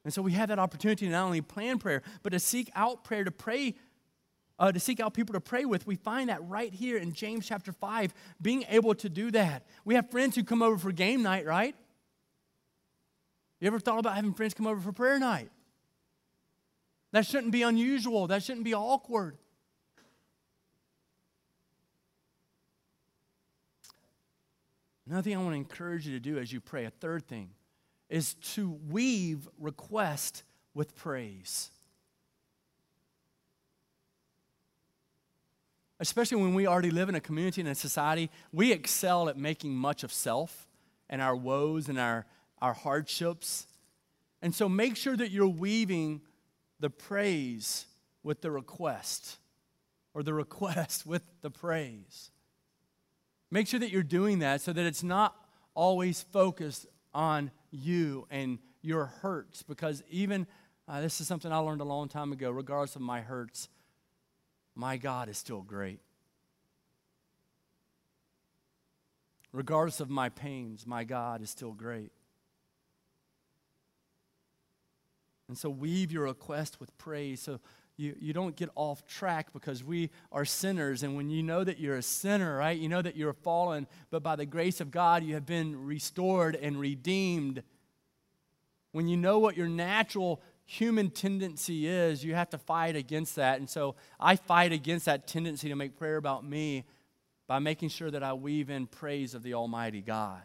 And 0.04 0.12
so 0.12 0.24
we 0.24 0.32
have 0.32 0.50
that 0.50 0.58
opportunity 0.58 1.06
to 1.06 1.12
not 1.12 1.24
only 1.24 1.42
plan 1.42 1.78
prayer, 1.78 2.02
but 2.24 2.32
to 2.32 2.40
seek 2.40 2.72
out 2.74 3.04
prayer, 3.04 3.24
to 3.24 3.30
pray, 3.30 3.76
uh, 4.58 4.72
to 4.72 4.80
seek 4.80 5.00
out 5.00 5.14
people 5.14 5.34
to 5.34 5.40
pray 5.40 5.66
with. 5.66 5.86
We 5.86 5.98
find 5.98 6.30
that 6.30 6.44
right 6.50 6.74
here 6.74 6.98
in 6.98 7.14
James 7.14 7.46
chapter 7.46 7.72
5, 7.72 8.12
being 8.42 8.66
able 8.70 8.96
to 8.96 9.08
do 9.08 9.30
that. 9.30 9.68
We 9.86 9.94
have 9.94 10.10
friends 10.10 10.36
who 10.36 10.44
come 10.44 10.64
over 10.64 10.80
for 10.80 10.92
game 10.92 11.22
night, 11.22 11.46
right? 11.46 11.76
You 13.60 13.68
ever 13.68 13.80
thought 13.80 14.00
about 14.00 14.16
having 14.16 14.34
friends 14.34 14.54
come 14.54 14.68
over 14.68 14.80
for 14.80 14.92
prayer 14.92 15.18
night? 15.18 15.50
That 17.12 17.26
shouldn't 17.26 17.52
be 17.52 17.64
unusual. 17.64 18.28
That 18.28 18.44
shouldn't 18.44 18.66
be 18.66 18.74
awkward. 18.74 19.38
Another 25.08 25.22
thing 25.22 25.38
I 25.38 25.42
want 25.42 25.54
to 25.54 25.58
encourage 25.58 26.06
you 26.06 26.14
to 26.14 26.20
do 26.20 26.38
as 26.38 26.52
you 26.52 26.60
pray, 26.60 26.86
a 26.86 26.90
third 26.90 27.28
thing, 27.28 27.52
is 28.10 28.34
to 28.54 28.78
weave 28.90 29.48
request 29.58 30.44
with 30.74 30.96
praise. 30.96 31.72
Especially 36.00 36.38
when 36.38 36.54
we 36.54 36.68
already 36.68 36.92
live 36.92 37.10
in 37.10 37.16
a 37.16 37.22
community 37.22 37.62
and 37.62 37.70
a 37.70 37.76
society, 37.76 38.30
we 38.52 38.72
excel 38.72 39.30
at 39.30 39.38
making 39.38 39.74
much 39.74 40.04
of 40.04 40.14
self 40.14 40.68
and 41.10 41.22
our 41.22 41.36
woes 41.36 41.90
and 41.90 41.98
our 41.98 42.26
our 42.62 42.74
hardships. 42.74 43.68
And 44.42 44.54
so 44.54 44.70
make 44.70 44.96
sure 44.96 45.16
that 45.16 45.32
you're 45.32 45.48
weaving 45.48 46.22
the 46.80 46.90
praise 46.90 47.86
with 48.24 48.42
the 48.42 48.52
request, 48.52 49.38
or 50.14 50.24
the 50.24 50.34
request 50.34 51.06
with 51.06 51.24
the 51.42 51.50
praise. 51.50 52.32
Make 53.50 53.68
sure 53.68 53.80
that 53.80 53.92
you're 53.92 54.04
doing 54.04 54.40
that 54.40 54.62
so 54.62 54.74
that 54.74 54.86
it's 54.86 55.04
not 55.04 55.36
always 55.74 56.22
focused 56.22 56.86
on 57.14 57.52
you 57.72 58.28
and 58.30 58.60
your 58.82 59.06
hurts 59.06 59.64
because 59.64 60.04
even 60.10 60.46
uh, 60.88 61.02
this 61.02 61.20
is 61.20 61.28
something 61.28 61.52
I 61.52 61.58
learned 61.58 61.82
a 61.82 61.86
long 61.86 62.08
time 62.08 62.32
ago, 62.32 62.50
regardless 62.50 62.96
of 62.96 63.02
my 63.02 63.22
hurts, 63.22 63.70
my 64.76 64.98
God 64.98 65.28
is 65.30 65.38
still 65.38 65.62
great. 65.62 66.00
Regardless 69.52 70.00
of 70.00 70.10
my 70.10 70.30
pains, 70.30 70.86
my 70.86 71.04
God 71.04 71.42
is 71.42 71.50
still 71.50 71.74
great. 71.74 72.12
And 75.48 75.58
so 75.58 75.70
weave 75.70 76.12
your 76.12 76.24
request 76.24 76.80
with 76.80 76.98
praise 76.98 77.42
so 77.42 77.60
you, 77.98 78.16
you 78.20 78.32
don't 78.32 78.56
get 78.56 78.70
off 78.76 79.06
track 79.08 79.52
because 79.54 79.84
we 79.84 80.12
are 80.32 80.46
sinners. 80.46 81.02
And 81.04 81.16
when 81.16 81.30
you 81.30 81.42
know 81.42 81.64
that 81.64 81.80
you're 81.80 81.98
a 81.98 82.04
sinner, 82.04 82.58
right, 82.58 82.78
you 82.78 82.90
know 82.90 83.02
that 83.02 83.16
you're 83.16 83.34
fallen, 83.34 83.88
but 84.12 84.22
by 84.22 84.36
the 84.36 84.46
grace 84.46 84.80
of 84.80 84.92
God, 84.92 85.24
you 85.24 85.34
have 85.34 85.46
been 85.46 85.86
restored 85.86 86.56
and 86.56 86.80
redeemed. 86.80 87.64
When 88.92 89.08
you 89.08 89.18
know 89.18 89.40
what 89.40 89.58
your 89.58 89.68
natural 89.68 90.42
human 90.66 91.10
tendency 91.10 91.88
is, 91.88 92.24
you 92.24 92.36
have 92.36 92.50
to 92.52 92.58
fight 92.58 92.96
against 92.96 93.36
that. 93.38 93.60
And 93.60 93.70
so 93.70 93.96
I 94.20 94.36
fight 94.36 94.72
against 94.72 95.06
that 95.06 95.28
tendency 95.28 95.70
to 95.70 95.76
make 95.76 95.98
prayer 95.98 96.18
about 96.18 96.46
me 96.46 96.86
by 97.48 97.60
making 97.60 97.90
sure 97.90 98.12
that 98.12 98.22
I 98.22 98.34
weave 98.34 98.70
in 98.70 98.86
praise 98.86 99.34
of 99.34 99.42
the 99.42 99.56
Almighty 99.56 100.02
God. 100.02 100.42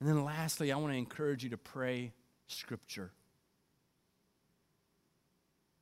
And 0.00 0.08
then 0.08 0.24
lastly, 0.24 0.72
I 0.72 0.76
want 0.76 0.92
to 0.92 0.98
encourage 0.98 1.44
you 1.44 1.50
to 1.50 1.56
pray 1.56 2.12
Scripture. 2.46 3.12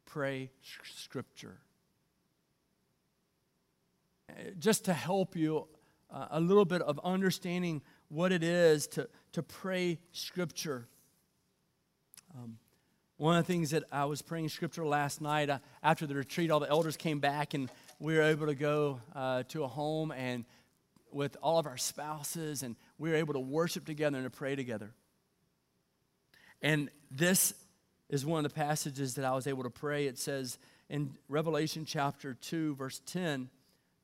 Pray 0.07 0.51
Scripture. 0.96 1.59
Uh, 4.31 4.51
just 4.59 4.85
to 4.85 4.92
help 4.92 5.35
you 5.35 5.66
uh, 6.11 6.27
a 6.31 6.40
little 6.40 6.64
bit 6.64 6.83
of 6.83 7.01
understanding 7.03 7.83
what 8.09 8.33
it 8.33 8.42
is 8.42 8.87
to, 8.87 9.09
to 9.33 9.42
pray 9.42 9.98
Scripture. 10.12 10.87
Um, 12.35 12.59
one 13.16 13.37
of 13.37 13.46
the 13.46 13.53
things 13.53 13.70
that 13.70 13.85
I 13.90 14.05
was 14.05 14.20
praying 14.20 14.51
Scripture 14.51 14.85
last 14.85 15.20
night 15.20 15.48
uh, 15.48 15.59
after 15.83 16.07
the 16.07 16.14
retreat, 16.14 16.51
all 16.51 16.61
the 16.61 16.68
elders 16.68 16.96
came 16.96 17.20
back 17.20 17.55
and 17.55 17.70
we 17.98 18.14
were 18.14 18.22
able 18.22 18.46
to 18.46 18.55
go 18.55 19.01
uh, 19.14 19.44
to 19.44 19.64
a 19.64 19.68
home 19.68 20.11
and 20.12 20.44
with 21.14 21.37
all 21.42 21.59
of 21.59 21.66
our 21.66 21.77
spouses, 21.77 22.62
and 22.62 22.77
we 22.98 23.11
were 23.11 23.16
able 23.16 23.35
to 23.35 23.40
worship 23.40 23.85
together 23.85 24.16
and 24.18 24.27
to 24.27 24.31
pray 24.31 24.57
together. 24.57 24.92
And 26.62 26.90
this 27.11 27.55
is 28.09 28.25
one 28.25 28.44
of 28.44 28.51
the 28.51 28.55
passages 28.55 29.14
that 29.14 29.25
I 29.25 29.35
was 29.35 29.46
able 29.46 29.64
to 29.64 29.70
pray. 29.70 30.07
It 30.07 30.18
says 30.18 30.59
in 30.88 31.12
Revelation 31.29 31.85
chapter 31.85 32.35
2, 32.35 32.77
verse 32.77 33.01
10 33.07 33.48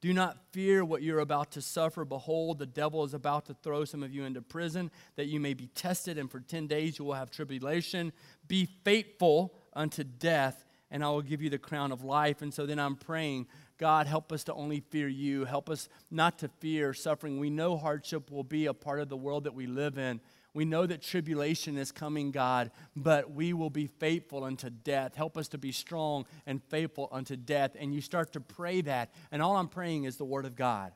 Do 0.00 0.12
not 0.12 0.38
fear 0.52 0.84
what 0.84 1.02
you're 1.02 1.20
about 1.20 1.52
to 1.52 1.62
suffer. 1.62 2.04
Behold, 2.04 2.58
the 2.58 2.66
devil 2.66 3.04
is 3.04 3.14
about 3.14 3.46
to 3.46 3.54
throw 3.62 3.84
some 3.84 4.02
of 4.02 4.12
you 4.12 4.24
into 4.24 4.42
prison 4.42 4.90
that 5.16 5.26
you 5.26 5.38
may 5.38 5.54
be 5.54 5.68
tested, 5.68 6.18
and 6.18 6.30
for 6.30 6.40
10 6.40 6.66
days 6.66 6.98
you 6.98 7.04
will 7.04 7.14
have 7.14 7.30
tribulation. 7.30 8.12
Be 8.48 8.66
faithful 8.84 9.54
unto 9.74 10.02
death, 10.02 10.64
and 10.90 11.04
I 11.04 11.10
will 11.10 11.22
give 11.22 11.42
you 11.42 11.50
the 11.50 11.58
crown 11.58 11.92
of 11.92 12.02
life. 12.02 12.42
And 12.42 12.52
so 12.52 12.66
then 12.66 12.78
I'm 12.78 12.96
praying 12.96 13.46
God, 13.78 14.08
help 14.08 14.32
us 14.32 14.44
to 14.44 14.54
only 14.54 14.80
fear 14.80 15.06
you. 15.06 15.44
Help 15.44 15.70
us 15.70 15.88
not 16.10 16.40
to 16.40 16.48
fear 16.58 16.92
suffering. 16.92 17.38
We 17.38 17.48
know 17.48 17.76
hardship 17.76 18.30
will 18.30 18.44
be 18.44 18.66
a 18.66 18.74
part 18.74 19.00
of 19.00 19.08
the 19.08 19.16
world 19.16 19.44
that 19.44 19.54
we 19.54 19.66
live 19.66 19.98
in. 19.98 20.20
We 20.52 20.64
know 20.64 20.86
that 20.86 21.02
tribulation 21.02 21.78
is 21.78 21.92
coming, 21.92 22.32
God, 22.32 22.72
but 22.96 23.30
we 23.30 23.52
will 23.52 23.70
be 23.70 23.86
faithful 23.86 24.42
unto 24.42 24.70
death. 24.70 25.14
Help 25.14 25.38
us 25.38 25.46
to 25.48 25.58
be 25.58 25.70
strong 25.70 26.26
and 26.46 26.60
faithful 26.64 27.08
unto 27.12 27.36
death. 27.36 27.76
And 27.78 27.94
you 27.94 28.00
start 28.00 28.32
to 28.32 28.40
pray 28.40 28.80
that, 28.80 29.12
and 29.30 29.40
all 29.40 29.56
I'm 29.56 29.68
praying 29.68 30.04
is 30.04 30.16
the 30.16 30.24
Word 30.24 30.46
of 30.46 30.56
God. 30.56 30.92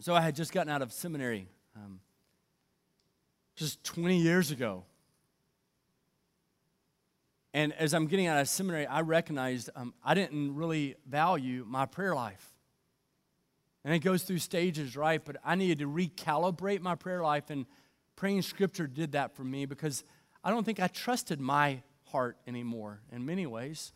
So 0.00 0.14
I 0.14 0.20
had 0.20 0.36
just 0.36 0.52
gotten 0.52 0.70
out 0.70 0.82
of 0.82 0.92
seminary 0.92 1.48
um, 1.74 2.00
just 3.54 3.82
20 3.84 4.18
years 4.18 4.50
ago. 4.50 4.84
And 7.56 7.72
as 7.72 7.94
I'm 7.94 8.06
getting 8.06 8.26
out 8.26 8.38
of 8.38 8.50
seminary, 8.50 8.86
I 8.86 9.00
recognized 9.00 9.70
um, 9.74 9.94
I 10.04 10.12
didn't 10.12 10.54
really 10.54 10.94
value 11.08 11.64
my 11.66 11.86
prayer 11.86 12.14
life. 12.14 12.52
And 13.82 13.94
it 13.94 14.00
goes 14.00 14.24
through 14.24 14.40
stages, 14.40 14.94
right? 14.94 15.24
But 15.24 15.38
I 15.42 15.54
needed 15.54 15.78
to 15.78 15.88
recalibrate 15.88 16.82
my 16.82 16.96
prayer 16.96 17.22
life, 17.22 17.48
and 17.48 17.64
praying 18.14 18.42
scripture 18.42 18.86
did 18.86 19.12
that 19.12 19.34
for 19.34 19.42
me 19.42 19.64
because 19.64 20.04
I 20.44 20.50
don't 20.50 20.64
think 20.64 20.80
I 20.80 20.88
trusted 20.88 21.40
my 21.40 21.80
heart 22.08 22.36
anymore 22.46 23.00
in 23.10 23.24
many 23.24 23.46
ways. 23.46 23.94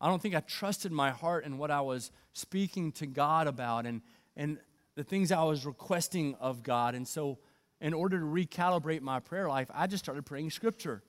I 0.00 0.06
don't 0.06 0.22
think 0.22 0.36
I 0.36 0.40
trusted 0.46 0.92
my 0.92 1.10
heart 1.10 1.44
and 1.44 1.58
what 1.58 1.72
I 1.72 1.80
was 1.80 2.12
speaking 2.34 2.92
to 2.92 3.06
God 3.06 3.48
about 3.48 3.84
and, 3.84 4.00
and 4.36 4.58
the 4.94 5.02
things 5.02 5.32
I 5.32 5.42
was 5.42 5.66
requesting 5.66 6.36
of 6.36 6.62
God. 6.62 6.94
And 6.94 7.08
so 7.08 7.38
in 7.80 7.92
order 7.94 8.18
to 8.18 8.24
recalibrate 8.24 9.00
my 9.00 9.20
prayer 9.20 9.48
life, 9.48 9.70
I 9.74 9.86
just 9.86 10.04
started 10.04 10.24
praying 10.24 10.50
scripture. 10.50 11.02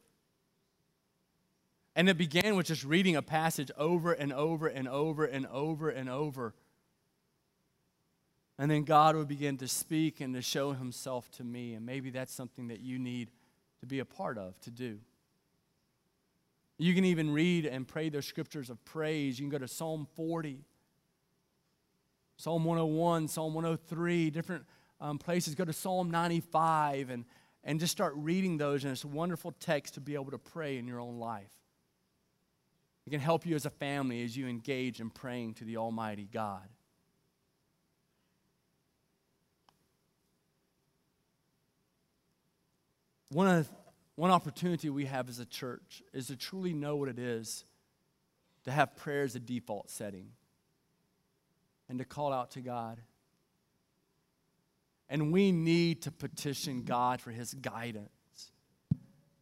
And 1.95 2.09
it 2.09 2.17
began 2.17 2.55
with 2.55 2.67
just 2.67 2.83
reading 2.83 3.15
a 3.15 3.21
passage 3.21 3.71
over 3.77 4.11
and 4.11 4.33
over 4.33 4.67
and 4.67 4.87
over 4.87 5.25
and 5.25 5.47
over 5.47 5.89
and 5.89 6.09
over. 6.09 6.53
And 8.57 8.69
then 8.69 8.83
God 8.83 9.15
would 9.15 9.27
begin 9.27 9.57
to 9.57 9.67
speak 9.67 10.21
and 10.21 10.33
to 10.33 10.41
show 10.41 10.73
himself 10.73 11.29
to 11.31 11.43
me. 11.43 11.73
And 11.73 11.85
maybe 11.85 12.09
that's 12.09 12.33
something 12.33 12.67
that 12.67 12.81
you 12.81 12.99
need 12.99 13.29
to 13.79 13.85
be 13.85 13.99
a 13.99 14.05
part 14.05 14.37
of, 14.37 14.59
to 14.61 14.71
do. 14.71 14.99
You 16.77 16.93
can 16.93 17.05
even 17.05 17.31
read 17.31 17.65
and 17.65 17.87
pray 17.87 18.09
the 18.09 18.21
scriptures 18.21 18.69
of 18.69 18.83
praise. 18.83 19.39
You 19.39 19.43
can 19.43 19.49
go 19.49 19.57
to 19.57 19.67
Psalm 19.67 20.07
40, 20.15 20.59
Psalm 22.37 22.65
101, 22.65 23.29
Psalm 23.29 23.53
103, 23.53 24.29
different 24.29 24.65
um, 25.01 25.17
places, 25.17 25.55
go 25.55 25.65
to 25.65 25.73
Psalm 25.73 26.09
95 26.09 27.09
and, 27.09 27.25
and 27.63 27.79
just 27.79 27.91
start 27.91 28.13
reading 28.15 28.57
those. 28.57 28.83
And 28.83 28.91
it's 28.91 29.03
a 29.03 29.07
wonderful 29.07 29.53
text 29.59 29.95
to 29.95 30.01
be 30.01 30.13
able 30.13 30.31
to 30.31 30.37
pray 30.37 30.77
in 30.77 30.87
your 30.87 30.99
own 30.99 31.19
life. 31.19 31.51
It 33.05 33.11
can 33.11 33.19
help 33.19 33.45
you 33.45 33.55
as 33.55 33.65
a 33.65 33.69
family 33.69 34.23
as 34.23 34.35
you 34.35 34.47
engage 34.47 34.99
in 34.99 35.09
praying 35.09 35.55
to 35.55 35.63
the 35.63 35.77
Almighty 35.77 36.27
God. 36.31 36.67
One, 43.31 43.47
of, 43.47 43.69
one 44.15 44.31
opportunity 44.31 44.89
we 44.89 45.05
have 45.05 45.29
as 45.29 45.39
a 45.39 45.45
church 45.45 46.01
is 46.13 46.27
to 46.27 46.35
truly 46.35 46.73
know 46.73 46.95
what 46.95 47.09
it 47.09 47.19
is 47.19 47.65
to 48.63 48.71
have 48.71 48.95
prayer 48.95 49.23
as 49.23 49.35
a 49.35 49.39
default 49.39 49.89
setting 49.89 50.29
and 51.87 51.99
to 51.99 52.05
call 52.05 52.33
out 52.33 52.51
to 52.51 52.61
God. 52.61 52.99
And 55.09 55.31
we 55.31 55.51
need 55.51 56.01
to 56.03 56.11
petition 56.11 56.83
God 56.83 57.21
for 57.21 57.31
his 57.31 57.53
guidance 57.53 58.09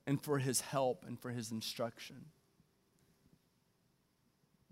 and 0.06 0.21
for 0.21 0.38
his 0.38 0.62
help 0.62 1.06
and 1.08 1.19
for 1.19 1.30
his 1.30 1.52
instruction. 1.52 2.26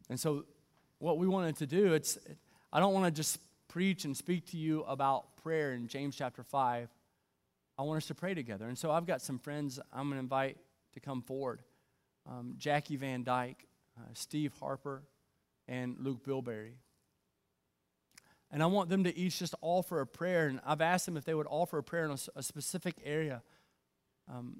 And 0.09 0.19
so 0.19 0.45
what 0.99 1.17
we 1.17 1.27
wanted 1.27 1.55
to 1.57 1.65
do, 1.65 1.93
it's 1.93 2.17
I 2.73 2.79
don't 2.79 2.93
want 2.93 3.05
to 3.05 3.11
just 3.11 3.39
preach 3.67 4.03
and 4.03 4.15
speak 4.15 4.47
to 4.51 4.57
you 4.57 4.83
about 4.83 5.37
prayer 5.37 5.73
in 5.73 5.87
James 5.87 6.15
chapter 6.15 6.43
5. 6.43 6.89
I 7.77 7.81
want 7.83 7.97
us 7.97 8.07
to 8.07 8.15
pray 8.15 8.33
together. 8.33 8.67
And 8.67 8.77
so 8.77 8.91
I've 8.91 9.05
got 9.05 9.21
some 9.21 9.39
friends 9.39 9.79
I'm 9.93 10.09
going 10.09 10.15
to 10.15 10.19
invite 10.19 10.57
to 10.93 10.99
come 10.99 11.21
forward. 11.21 11.61
Um, 12.29 12.55
Jackie 12.57 12.97
Van 12.97 13.23
Dyke, 13.23 13.65
uh, 13.97 14.03
Steve 14.13 14.53
Harper, 14.59 15.03
and 15.67 15.95
Luke 15.99 16.23
Bilberry. 16.23 16.75
And 18.51 18.61
I 18.61 18.65
want 18.65 18.89
them 18.89 19.05
to 19.05 19.17
each 19.17 19.39
just 19.39 19.55
offer 19.61 20.01
a 20.01 20.07
prayer. 20.07 20.47
And 20.47 20.59
I've 20.65 20.81
asked 20.81 21.05
them 21.05 21.15
if 21.15 21.23
they 21.23 21.33
would 21.33 21.47
offer 21.49 21.77
a 21.77 21.83
prayer 21.83 22.05
in 22.05 22.11
a, 22.11 22.17
a 22.35 22.43
specific 22.43 22.95
area. 23.03 23.41
Um, 24.29 24.57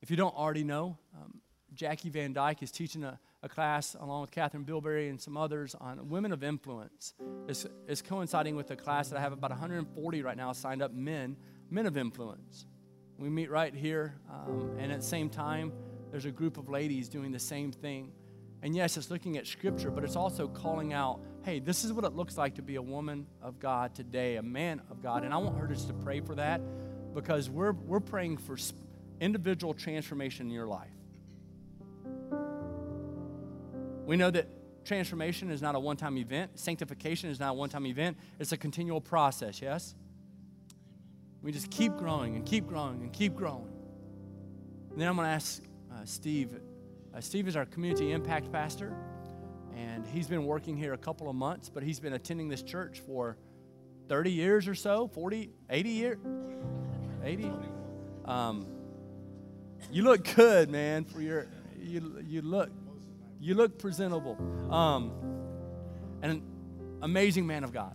if 0.00 0.10
you 0.10 0.16
don't 0.16 0.34
already 0.34 0.64
know, 0.64 0.98
um, 1.14 1.40
Jackie 1.74 2.10
Van 2.10 2.32
Dyke 2.32 2.62
is 2.62 2.70
teaching 2.70 3.04
a, 3.04 3.18
a, 3.42 3.48
class 3.48 3.94
along 4.00 4.22
with 4.22 4.30
Catherine 4.30 4.64
Bilberry 4.64 5.08
and 5.08 5.20
some 5.20 5.36
others 5.36 5.74
on 5.80 6.08
women 6.08 6.32
of 6.32 6.42
influence. 6.42 7.12
It's, 7.48 7.66
it's 7.86 8.02
coinciding 8.02 8.56
with 8.56 8.70
a 8.70 8.76
class 8.76 9.08
that 9.08 9.18
I 9.18 9.20
have 9.20 9.32
about 9.32 9.50
140 9.50 10.22
right 10.22 10.36
now 10.36 10.52
signed 10.52 10.82
up 10.82 10.92
men, 10.92 11.36
men 11.70 11.86
of 11.86 11.96
influence. 11.96 12.66
We 13.18 13.28
meet 13.28 13.50
right 13.50 13.74
here, 13.74 14.14
um, 14.30 14.76
and 14.78 14.92
at 14.92 15.00
the 15.00 15.06
same 15.06 15.28
time, 15.28 15.72
there's 16.10 16.26
a 16.26 16.30
group 16.30 16.56
of 16.56 16.68
ladies 16.68 17.08
doing 17.08 17.32
the 17.32 17.38
same 17.38 17.72
thing. 17.72 18.12
And 18.62 18.74
yes, 18.74 18.96
it's 18.96 19.10
looking 19.10 19.36
at 19.36 19.46
scripture, 19.46 19.90
but 19.90 20.04
it's 20.04 20.16
also 20.16 20.48
calling 20.48 20.92
out 20.92 21.20
hey, 21.46 21.60
this 21.60 21.84
is 21.84 21.92
what 21.92 22.04
it 22.04 22.12
looks 22.12 22.36
like 22.36 22.56
to 22.56 22.62
be 22.62 22.74
a 22.74 22.82
woman 22.82 23.24
of 23.40 23.60
God 23.60 23.94
today, 23.94 24.34
a 24.34 24.42
man 24.42 24.82
of 24.90 25.00
God. 25.00 25.22
And 25.22 25.32
I 25.32 25.36
want 25.36 25.56
her 25.56 25.68
just 25.68 25.86
to 25.86 25.94
pray 25.94 26.18
for 26.18 26.34
that 26.34 26.60
because 27.14 27.48
we're, 27.48 27.70
we're 27.70 28.00
praying 28.00 28.38
for 28.38 28.56
individual 29.20 29.72
transformation 29.72 30.46
in 30.46 30.52
your 30.52 30.66
life. 30.66 30.90
We 34.06 34.16
know 34.16 34.28
that 34.32 34.48
transformation 34.84 35.52
is 35.52 35.62
not 35.62 35.76
a 35.76 35.78
one 35.78 35.96
time 35.96 36.18
event, 36.18 36.58
sanctification 36.58 37.30
is 37.30 37.38
not 37.38 37.50
a 37.50 37.54
one 37.54 37.68
time 37.68 37.86
event, 37.86 38.16
it's 38.40 38.50
a 38.50 38.56
continual 38.56 39.00
process, 39.00 39.62
yes? 39.62 39.94
We 41.42 41.52
just 41.52 41.70
keep 41.70 41.96
growing 41.96 42.34
and 42.34 42.44
keep 42.44 42.66
growing 42.66 43.02
and 43.02 43.12
keep 43.12 43.36
growing. 43.36 43.70
And 44.90 45.00
then 45.00 45.06
I'm 45.06 45.14
going 45.14 45.26
to 45.26 45.32
ask 45.32 45.62
uh, 45.92 46.04
Steve. 46.06 46.58
Uh, 47.14 47.20
Steve 47.20 47.46
is 47.46 47.54
our 47.54 47.66
community 47.66 48.10
impact 48.10 48.50
pastor. 48.50 48.96
And 49.76 50.06
he's 50.06 50.26
been 50.26 50.46
working 50.46 50.76
here 50.76 50.94
a 50.94 50.98
couple 50.98 51.28
of 51.28 51.36
months, 51.36 51.68
but 51.68 51.82
he's 51.82 52.00
been 52.00 52.14
attending 52.14 52.48
this 52.48 52.62
church 52.62 53.00
for 53.00 53.36
30 54.08 54.30
years 54.32 54.68
or 54.68 54.74
so, 54.74 55.08
40, 55.08 55.50
80 55.68 55.88
years, 55.90 56.18
80. 57.22 57.52
Um, 58.24 58.66
you 59.90 60.02
look 60.02 60.34
good, 60.34 60.70
man. 60.70 61.04
For 61.04 61.20
your, 61.20 61.46
you, 61.78 62.24
you 62.26 62.40
look, 62.40 62.70
you 63.38 63.54
look 63.54 63.78
presentable. 63.78 64.36
Um, 64.70 65.12
and 66.22 66.32
an 66.32 66.42
amazing 67.02 67.46
man 67.46 67.62
of 67.62 67.72
God. 67.72 67.94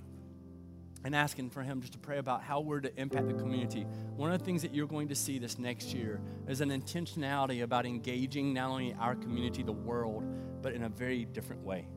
And 1.03 1.15
asking 1.15 1.49
for 1.49 1.63
him 1.63 1.81
just 1.81 1.93
to 1.93 1.99
pray 1.99 2.19
about 2.19 2.43
how 2.43 2.59
we're 2.59 2.81
to 2.81 2.95
impact 3.01 3.27
the 3.27 3.33
community. 3.33 3.87
One 4.15 4.31
of 4.31 4.37
the 4.37 4.45
things 4.45 4.61
that 4.61 4.75
you're 4.75 4.85
going 4.85 5.07
to 5.07 5.15
see 5.15 5.39
this 5.39 5.57
next 5.57 5.95
year 5.95 6.21
is 6.47 6.61
an 6.61 6.69
intentionality 6.69 7.63
about 7.63 7.87
engaging 7.87 8.53
not 8.53 8.69
only 8.69 8.93
our 8.99 9.15
community, 9.15 9.63
the 9.63 9.71
world, 9.71 10.23
but 10.61 10.73
in 10.73 10.83
a 10.83 10.89
very 10.89 11.25
different 11.25 11.63
way. 11.63 11.87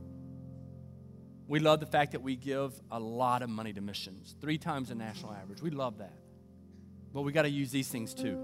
We 1.46 1.60
love 1.60 1.80
the 1.80 1.86
fact 1.86 2.12
that 2.12 2.22
we 2.22 2.36
give 2.36 2.72
a 2.90 2.98
lot 2.98 3.42
of 3.42 3.50
money 3.50 3.72
to 3.74 3.80
missions, 3.80 4.34
three 4.40 4.56
times 4.56 4.88
the 4.88 4.94
national 4.94 5.32
average. 5.32 5.60
We 5.60 5.70
love 5.70 5.98
that. 5.98 6.18
But 7.12 7.22
we 7.22 7.32
got 7.32 7.42
to 7.42 7.50
use 7.50 7.70
these 7.70 7.88
things 7.88 8.14
too. 8.14 8.38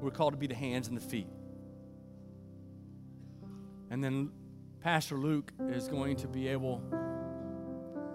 We're 0.00 0.10
called 0.10 0.32
to 0.32 0.38
be 0.38 0.46
the 0.46 0.54
hands 0.54 0.88
and 0.88 0.96
the 0.96 1.00
feet. 1.00 1.28
And 3.90 4.02
then 4.02 4.30
Pastor 4.80 5.16
Luke 5.16 5.52
is 5.70 5.88
going 5.88 6.16
to 6.16 6.28
be 6.28 6.48
able 6.48 6.82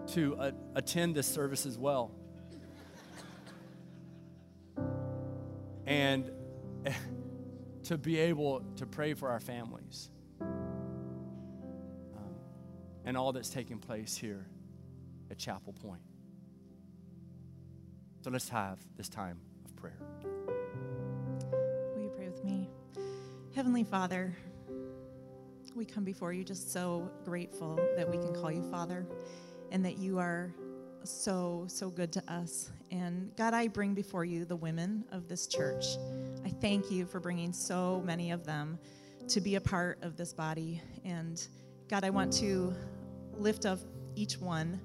to 0.08 0.36
uh, 0.38 0.52
attend 0.76 1.16
this 1.16 1.28
service 1.28 1.66
as 1.66 1.78
well. 1.78 2.12
and 5.86 6.32
to 7.84 7.98
be 7.98 8.18
able 8.18 8.62
to 8.78 8.86
pray 8.86 9.14
for 9.14 9.30
our 9.30 9.40
families 9.40 10.10
um, 10.42 10.50
and 13.06 13.18
all 13.18 13.32
that's 13.32 13.50
taking 13.50 13.78
place 13.78 14.16
here 14.16 14.48
at 15.30 15.38
Chapel 15.38 15.74
Point. 15.74 16.02
So 18.22 18.30
let's 18.30 18.48
have 18.50 18.80
this 18.96 19.10
time 19.10 19.38
of 19.66 19.76
prayer. 19.76 20.00
Will 21.94 22.04
you 22.04 22.10
pray 22.16 22.30
with 22.30 22.44
me? 22.44 22.70
Heavenly 23.54 23.84
Father, 23.84 24.36
we 25.76 25.86
come 25.86 26.04
before 26.04 26.32
you 26.32 26.44
just 26.44 26.72
so 26.72 27.10
grateful 27.26 27.80
that 27.98 28.10
we 28.10 28.18
can 28.18 28.34
call 28.34 28.52
you 28.52 28.64
Father 28.72 29.06
and 29.72 29.84
that 29.84 29.98
you 29.98 30.20
are 30.20 30.54
so, 31.04 31.66
so 31.68 31.90
good 31.90 32.14
to 32.14 32.24
us. 32.32 32.72
And 32.92 33.36
God, 33.36 33.54
I 33.54 33.68
bring 33.68 33.94
before 33.94 34.24
you 34.24 34.46
the 34.46 34.56
women 34.56 35.04
of 35.12 35.28
this 35.28 35.48
church. 35.48 35.86
I 36.46 36.50
thank 36.50 36.92
you 36.92 37.06
for 37.06 37.20
bringing 37.20 37.54
so 37.54 38.02
many 38.06 38.32
of 38.32 38.46
them 38.46 38.78
to 39.30 39.40
be 39.40 39.56
a 39.56 39.62
part 39.62 40.00
of 40.02 40.18
this 40.18 40.34
body. 40.34 40.82
And 41.06 41.46
God, 41.88 42.04
I 42.04 42.10
want 42.10 42.34
to 42.34 42.74
lift 43.38 43.66
up 43.66 43.80
each 44.16 44.38
one. 44.38 44.80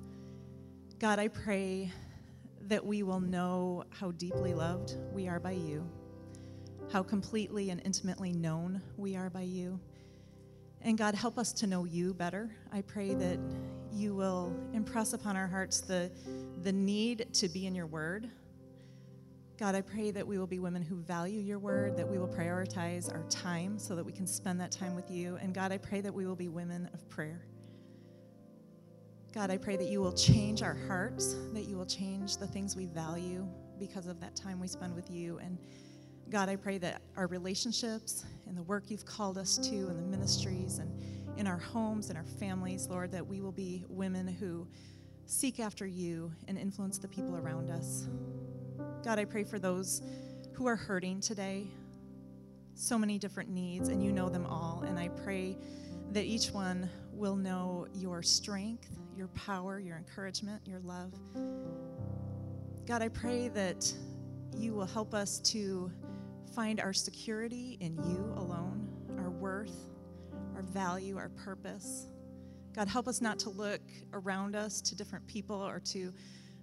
God, 0.98 1.18
I 1.18 1.28
pray 1.28 1.90
that 2.62 2.84
we 2.84 3.02
will 3.02 3.20
know 3.20 3.84
how 3.90 4.12
deeply 4.12 4.54
loved 4.54 4.96
we 5.12 5.26
are 5.26 5.40
by 5.40 5.52
you, 5.52 5.88
how 6.92 7.02
completely 7.02 7.70
and 7.70 7.82
intimately 7.84 8.32
known 8.32 8.80
we 8.96 9.16
are 9.16 9.30
by 9.30 9.42
you. 9.42 9.80
And 10.82 10.96
God, 10.96 11.14
help 11.16 11.38
us 11.38 11.52
to 11.54 11.66
know 11.66 11.84
you 11.84 12.14
better. 12.14 12.54
I 12.72 12.82
pray 12.82 13.14
that 13.14 13.38
you 13.92 14.14
will 14.14 14.54
impress 14.72 15.12
upon 15.12 15.36
our 15.36 15.48
hearts 15.48 15.80
the, 15.80 16.10
the 16.62 16.72
need 16.72 17.26
to 17.34 17.48
be 17.48 17.66
in 17.66 17.74
your 17.74 17.86
word. 17.86 18.30
God, 19.58 19.74
I 19.74 19.80
pray 19.80 20.12
that 20.12 20.24
we 20.24 20.38
will 20.38 20.46
be 20.46 20.60
women 20.60 20.82
who 20.82 20.94
value 20.94 21.40
your 21.40 21.58
word, 21.58 21.96
that 21.96 22.08
we 22.08 22.16
will 22.16 22.28
prioritize 22.28 23.12
our 23.12 23.24
time 23.24 23.76
so 23.76 23.96
that 23.96 24.04
we 24.04 24.12
can 24.12 24.24
spend 24.24 24.60
that 24.60 24.70
time 24.70 24.94
with 24.94 25.10
you. 25.10 25.36
And 25.42 25.52
God, 25.52 25.72
I 25.72 25.78
pray 25.78 26.00
that 26.00 26.14
we 26.14 26.26
will 26.26 26.36
be 26.36 26.46
women 26.46 26.88
of 26.94 27.08
prayer. 27.08 27.44
God, 29.34 29.50
I 29.50 29.56
pray 29.56 29.76
that 29.76 29.88
you 29.88 30.00
will 30.00 30.12
change 30.12 30.62
our 30.62 30.76
hearts, 30.86 31.34
that 31.54 31.64
you 31.64 31.76
will 31.76 31.86
change 31.86 32.36
the 32.36 32.46
things 32.46 32.76
we 32.76 32.86
value 32.86 33.48
because 33.80 34.06
of 34.06 34.20
that 34.20 34.36
time 34.36 34.60
we 34.60 34.68
spend 34.68 34.94
with 34.94 35.10
you. 35.10 35.38
And 35.38 35.58
God, 36.30 36.48
I 36.48 36.54
pray 36.54 36.78
that 36.78 37.02
our 37.16 37.26
relationships 37.26 38.24
and 38.46 38.56
the 38.56 38.62
work 38.62 38.84
you've 38.92 39.06
called 39.06 39.38
us 39.38 39.58
to, 39.58 39.74
and 39.74 39.98
the 39.98 40.16
ministries 40.16 40.78
and 40.78 40.88
in 41.36 41.48
our 41.48 41.58
homes 41.58 42.10
and 42.10 42.16
our 42.16 42.24
families, 42.24 42.86
Lord, 42.88 43.10
that 43.10 43.26
we 43.26 43.40
will 43.40 43.52
be 43.52 43.84
women 43.88 44.28
who 44.28 44.68
seek 45.26 45.58
after 45.58 45.84
you 45.84 46.30
and 46.46 46.56
influence 46.56 46.98
the 46.98 47.08
people 47.08 47.36
around 47.36 47.70
us. 47.70 48.06
God, 49.04 49.18
I 49.18 49.24
pray 49.24 49.44
for 49.44 49.58
those 49.58 50.02
who 50.54 50.66
are 50.66 50.76
hurting 50.76 51.20
today. 51.20 51.68
So 52.74 52.98
many 52.98 53.18
different 53.18 53.48
needs, 53.48 53.88
and 53.88 54.02
you 54.02 54.12
know 54.12 54.28
them 54.28 54.44
all. 54.44 54.84
And 54.86 54.98
I 54.98 55.08
pray 55.08 55.56
that 56.12 56.24
each 56.24 56.50
one 56.50 56.90
will 57.12 57.36
know 57.36 57.86
your 57.94 58.22
strength, 58.22 58.88
your 59.16 59.28
power, 59.28 59.78
your 59.78 59.96
encouragement, 59.96 60.62
your 60.66 60.80
love. 60.80 61.12
God, 62.86 63.02
I 63.02 63.08
pray 63.08 63.48
that 63.48 63.92
you 64.56 64.74
will 64.74 64.86
help 64.86 65.14
us 65.14 65.38
to 65.40 65.92
find 66.54 66.80
our 66.80 66.92
security 66.92 67.76
in 67.80 67.96
you 68.04 68.32
alone, 68.36 68.88
our 69.18 69.30
worth, 69.30 69.76
our 70.56 70.62
value, 70.62 71.16
our 71.16 71.28
purpose. 71.30 72.06
God, 72.74 72.88
help 72.88 73.06
us 73.06 73.20
not 73.20 73.38
to 73.40 73.50
look 73.50 73.80
around 74.12 74.56
us 74.56 74.80
to 74.82 74.96
different 74.96 75.26
people 75.28 75.56
or 75.56 75.78
to 75.80 76.12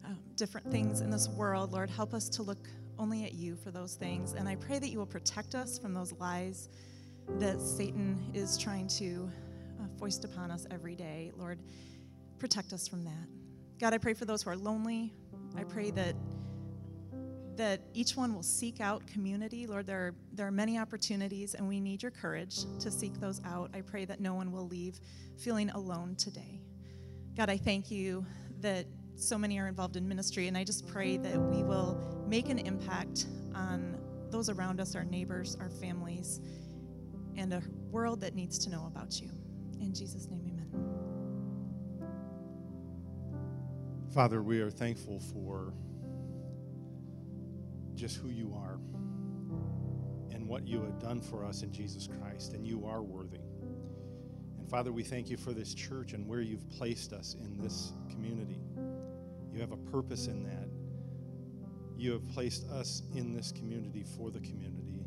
um, 0.05 0.19
different 0.35 0.71
things 0.71 1.01
in 1.01 1.09
this 1.09 1.27
world. 1.29 1.71
Lord, 1.73 1.89
help 1.89 2.13
us 2.13 2.29
to 2.29 2.43
look 2.43 2.69
only 2.97 3.25
at 3.25 3.33
you 3.33 3.55
for 3.55 3.71
those 3.71 3.95
things. 3.95 4.33
And 4.33 4.47
I 4.47 4.55
pray 4.55 4.79
that 4.79 4.89
you 4.89 4.99
will 4.99 5.05
protect 5.05 5.55
us 5.55 5.77
from 5.77 5.93
those 5.93 6.13
lies 6.13 6.69
that 7.39 7.59
Satan 7.59 8.31
is 8.33 8.57
trying 8.57 8.87
to 8.87 9.29
uh, 9.79 9.87
foist 9.99 10.23
upon 10.23 10.51
us 10.51 10.65
every 10.71 10.95
day. 10.95 11.31
Lord, 11.37 11.59
protect 12.39 12.73
us 12.73 12.87
from 12.87 13.03
that. 13.03 13.27
God, 13.79 13.93
I 13.93 13.97
pray 13.97 14.13
for 14.13 14.25
those 14.25 14.43
who 14.43 14.51
are 14.51 14.57
lonely. 14.57 15.13
I 15.57 15.63
pray 15.63 15.91
that 15.91 16.15
that 17.57 17.79
each 17.93 18.17
one 18.17 18.33
will 18.33 18.43
seek 18.43 18.81
out 18.81 19.05
community. 19.07 19.65
Lord, 19.65 19.85
there 19.85 20.07
are, 20.07 20.15
there 20.33 20.45
are 20.45 20.51
many 20.51 20.77
opportunities, 20.77 21.53
and 21.53 21.65
we 21.65 21.79
need 21.79 22.03
your 22.03 22.11
courage 22.11 22.65
to 22.79 22.91
seek 22.91 23.17
those 23.19 23.41
out. 23.45 23.69
I 23.73 23.79
pray 23.79 24.03
that 24.05 24.19
no 24.19 24.33
one 24.33 24.51
will 24.51 24.67
leave 24.67 24.99
feeling 25.37 25.69
alone 25.69 26.15
today. 26.17 26.59
God, 27.37 27.49
I 27.49 27.57
thank 27.57 27.89
you 27.89 28.25
that 28.59 28.85
so 29.15 29.38
many 29.38 29.60
are 29.60 29.67
involved 29.67 29.95
in 29.95 30.08
ministry, 30.08 30.47
and 30.47 30.58
I 30.58 30.63
just 30.63 30.88
pray 30.88 31.17
that 31.17 31.38
we 31.38 31.63
will 31.63 32.25
make 32.28 32.49
an 32.49 32.60
impact 32.60 33.25
on 33.54 33.97
those 34.30 34.49
around 34.49 34.80
us, 34.82 34.95
our 34.95 35.04
neighbors, 35.06 35.56
our 35.60 35.69
families, 35.69 36.41
and 37.38 37.54
a 37.54 37.62
world 37.91 38.21
that 38.21 38.36
needs 38.36 38.58
to 38.60 38.69
know 38.69 38.86
about 38.88 39.21
you. 39.21 39.30
In 39.80 39.93
Jesus' 39.93 40.28
name, 40.30 40.45
amen. 40.45 40.69
Father, 44.13 44.41
we 44.41 44.62
are 44.62 44.69
thankful 44.69 45.19
for 45.19 45.73
just 47.95 48.17
who 48.17 48.30
you 48.30 48.54
are 48.54 48.80
and 50.32 50.47
what 50.47 50.67
you 50.67 50.82
have 50.82 50.99
done 50.99 51.21
for 51.21 51.45
us 51.45 51.63
in 51.63 51.71
Jesus 51.71 52.08
Christ, 52.08 52.54
and 52.54 52.67
you 52.67 52.86
are 52.86 53.01
worthy. 53.01 53.39
And 54.58 54.69
Father, 54.69 54.91
we 54.91 55.04
thank 55.04 55.30
you 55.30 55.38
for 55.38 55.54
this 55.54 55.73
church 55.73 56.13
and 56.13 56.28
where 56.28 56.41
you've 56.41 56.69
placed 56.69 57.13
us 57.13 57.36
in 57.39 57.58
this 57.62 57.93
community. 58.10 58.60
You 59.55 59.61
have 59.61 59.71
a 59.71 59.77
purpose 59.77 60.27
in 60.27 60.43
that. 60.43 60.67
You 61.97 62.11
have 62.11 62.27
placed 62.33 62.67
us 62.71 63.03
in 63.13 63.33
this 63.33 63.53
community 63.53 64.03
for 64.03 64.29
the 64.29 64.41
community 64.41 65.05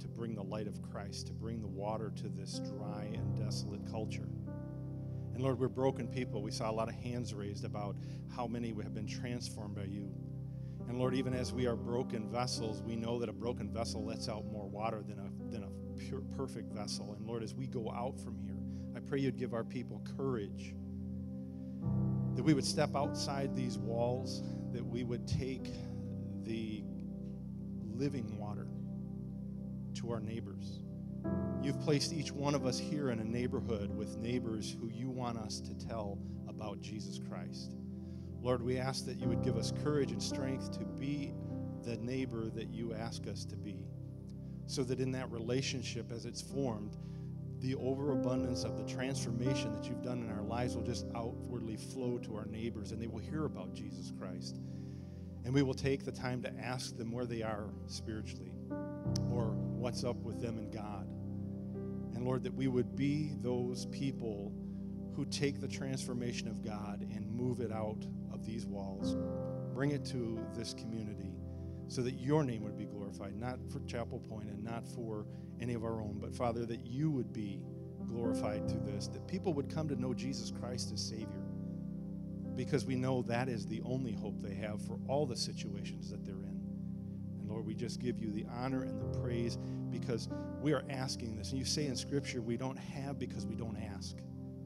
to 0.00 0.08
bring 0.08 0.34
the 0.34 0.42
light 0.42 0.66
of 0.66 0.82
Christ, 0.82 1.28
to 1.28 1.32
bring 1.32 1.60
the 1.60 1.68
water 1.68 2.12
to 2.16 2.28
this 2.28 2.58
dry 2.58 3.08
and 3.14 3.38
desolate 3.38 3.88
culture. 3.88 4.28
And 5.34 5.40
Lord, 5.40 5.60
we're 5.60 5.68
broken 5.68 6.08
people. 6.08 6.42
We 6.42 6.50
saw 6.50 6.68
a 6.68 6.72
lot 6.72 6.88
of 6.88 6.96
hands 6.96 7.32
raised 7.32 7.64
about 7.64 7.94
how 8.34 8.48
many 8.48 8.70
have 8.82 8.92
been 8.92 9.06
transformed 9.06 9.76
by 9.76 9.84
you. 9.84 10.10
And 10.88 10.98
Lord, 10.98 11.14
even 11.14 11.32
as 11.32 11.52
we 11.52 11.68
are 11.68 11.76
broken 11.76 12.28
vessels, 12.28 12.82
we 12.82 12.96
know 12.96 13.20
that 13.20 13.28
a 13.28 13.32
broken 13.32 13.70
vessel 13.70 14.04
lets 14.04 14.28
out 14.28 14.44
more 14.46 14.66
water 14.66 15.04
than 15.06 15.20
a, 15.20 15.52
than 15.52 15.62
a 15.62 15.68
pure, 15.96 16.22
perfect 16.36 16.72
vessel. 16.72 17.14
And 17.16 17.24
Lord, 17.24 17.44
as 17.44 17.54
we 17.54 17.68
go 17.68 17.88
out 17.92 18.18
from 18.18 18.36
here, 18.36 18.58
I 18.96 18.98
pray 18.98 19.20
you'd 19.20 19.38
give 19.38 19.54
our 19.54 19.62
people 19.62 20.02
courage, 20.16 20.74
that 22.40 22.44
we 22.44 22.54
would 22.54 22.64
step 22.64 22.96
outside 22.96 23.54
these 23.54 23.76
walls, 23.76 24.42
that 24.72 24.82
we 24.82 25.04
would 25.04 25.28
take 25.28 25.74
the 26.42 26.82
living 27.92 28.38
water 28.38 28.66
to 29.92 30.10
our 30.10 30.20
neighbors. 30.20 30.80
You've 31.62 31.78
placed 31.80 32.14
each 32.14 32.32
one 32.32 32.54
of 32.54 32.64
us 32.64 32.78
here 32.78 33.10
in 33.10 33.20
a 33.20 33.24
neighborhood 33.24 33.94
with 33.94 34.16
neighbors 34.16 34.74
who 34.80 34.88
you 34.88 35.10
want 35.10 35.36
us 35.36 35.60
to 35.60 35.74
tell 35.86 36.16
about 36.48 36.80
Jesus 36.80 37.20
Christ. 37.28 37.74
Lord, 38.40 38.62
we 38.62 38.78
ask 38.78 39.04
that 39.04 39.20
you 39.20 39.28
would 39.28 39.44
give 39.44 39.58
us 39.58 39.74
courage 39.84 40.10
and 40.10 40.22
strength 40.22 40.72
to 40.78 40.84
be 40.98 41.34
the 41.84 41.98
neighbor 41.98 42.48
that 42.54 42.70
you 42.70 42.94
ask 42.94 43.26
us 43.26 43.44
to 43.44 43.56
be, 43.56 43.84
so 44.64 44.82
that 44.84 44.98
in 44.98 45.12
that 45.12 45.30
relationship, 45.30 46.10
as 46.10 46.24
it's 46.24 46.40
formed, 46.40 46.96
the 47.60 47.76
overabundance 47.76 48.64
of 48.64 48.76
the 48.76 48.84
transformation 48.84 49.72
that 49.72 49.84
you've 49.84 50.02
done 50.02 50.22
in 50.22 50.30
our 50.30 50.42
lives 50.42 50.74
will 50.74 50.82
just 50.82 51.06
outwardly 51.14 51.76
flow 51.76 52.18
to 52.18 52.36
our 52.36 52.46
neighbors, 52.46 52.90
and 52.90 53.00
they 53.00 53.06
will 53.06 53.18
hear 53.18 53.44
about 53.44 53.74
Jesus 53.74 54.12
Christ. 54.18 54.58
And 55.44 55.54
we 55.54 55.62
will 55.62 55.74
take 55.74 56.04
the 56.04 56.12
time 56.12 56.42
to 56.42 56.52
ask 56.58 56.96
them 56.96 57.12
where 57.12 57.26
they 57.26 57.42
are 57.42 57.66
spiritually 57.86 58.52
or 59.30 59.52
what's 59.52 60.04
up 60.04 60.16
with 60.16 60.40
them 60.40 60.58
and 60.58 60.72
God. 60.72 61.06
And 62.14 62.24
Lord, 62.24 62.40
Lord, 62.40 62.44
that 62.44 62.54
we 62.54 62.68
would 62.68 62.96
be 62.96 63.32
those 63.42 63.84
people 63.86 64.52
who 65.14 65.26
take 65.26 65.60
the 65.60 65.68
transformation 65.68 66.48
of 66.48 66.64
God 66.64 67.06
and 67.14 67.30
move 67.30 67.60
it 67.60 67.70
out 67.70 68.06
of 68.32 68.46
these 68.46 68.64
walls, 68.64 69.16
bring 69.74 69.90
it 69.90 70.06
to 70.06 70.38
this 70.54 70.72
community 70.72 71.34
so 71.90 72.02
that 72.02 72.20
your 72.20 72.44
name 72.44 72.62
would 72.62 72.78
be 72.78 72.84
glorified, 72.84 73.34
not 73.34 73.58
for 73.68 73.80
Chapel 73.80 74.20
Point 74.20 74.48
and 74.48 74.62
not 74.62 74.86
for 74.86 75.26
any 75.60 75.74
of 75.74 75.82
our 75.82 76.00
own, 76.00 76.18
but 76.20 76.32
Father, 76.32 76.64
that 76.64 76.86
you 76.86 77.10
would 77.10 77.32
be 77.32 77.60
glorified 78.06 78.68
through 78.70 78.82
this, 78.84 79.08
that 79.08 79.26
people 79.26 79.52
would 79.54 79.68
come 79.68 79.88
to 79.88 80.00
know 80.00 80.14
Jesus 80.14 80.52
Christ 80.52 80.92
as 80.92 81.00
Savior 81.00 81.42
because 82.54 82.84
we 82.84 82.94
know 82.94 83.22
that 83.22 83.48
is 83.48 83.66
the 83.66 83.82
only 83.84 84.12
hope 84.12 84.40
they 84.40 84.54
have 84.54 84.80
for 84.82 85.00
all 85.08 85.26
the 85.26 85.36
situations 85.36 86.10
that 86.10 86.24
they're 86.24 86.34
in. 86.34 86.62
And 87.40 87.48
Lord, 87.48 87.66
we 87.66 87.74
just 87.74 87.98
give 87.98 88.20
you 88.20 88.30
the 88.30 88.46
honor 88.54 88.82
and 88.82 89.00
the 89.00 89.18
praise 89.18 89.58
because 89.90 90.28
we 90.60 90.72
are 90.72 90.84
asking 90.90 91.34
this. 91.36 91.50
And 91.50 91.58
you 91.58 91.64
say 91.64 91.86
in 91.86 91.96
Scripture, 91.96 92.40
we 92.40 92.56
don't 92.56 92.78
have 92.78 93.18
because 93.18 93.46
we 93.46 93.56
don't 93.56 93.76
ask. 93.96 94.16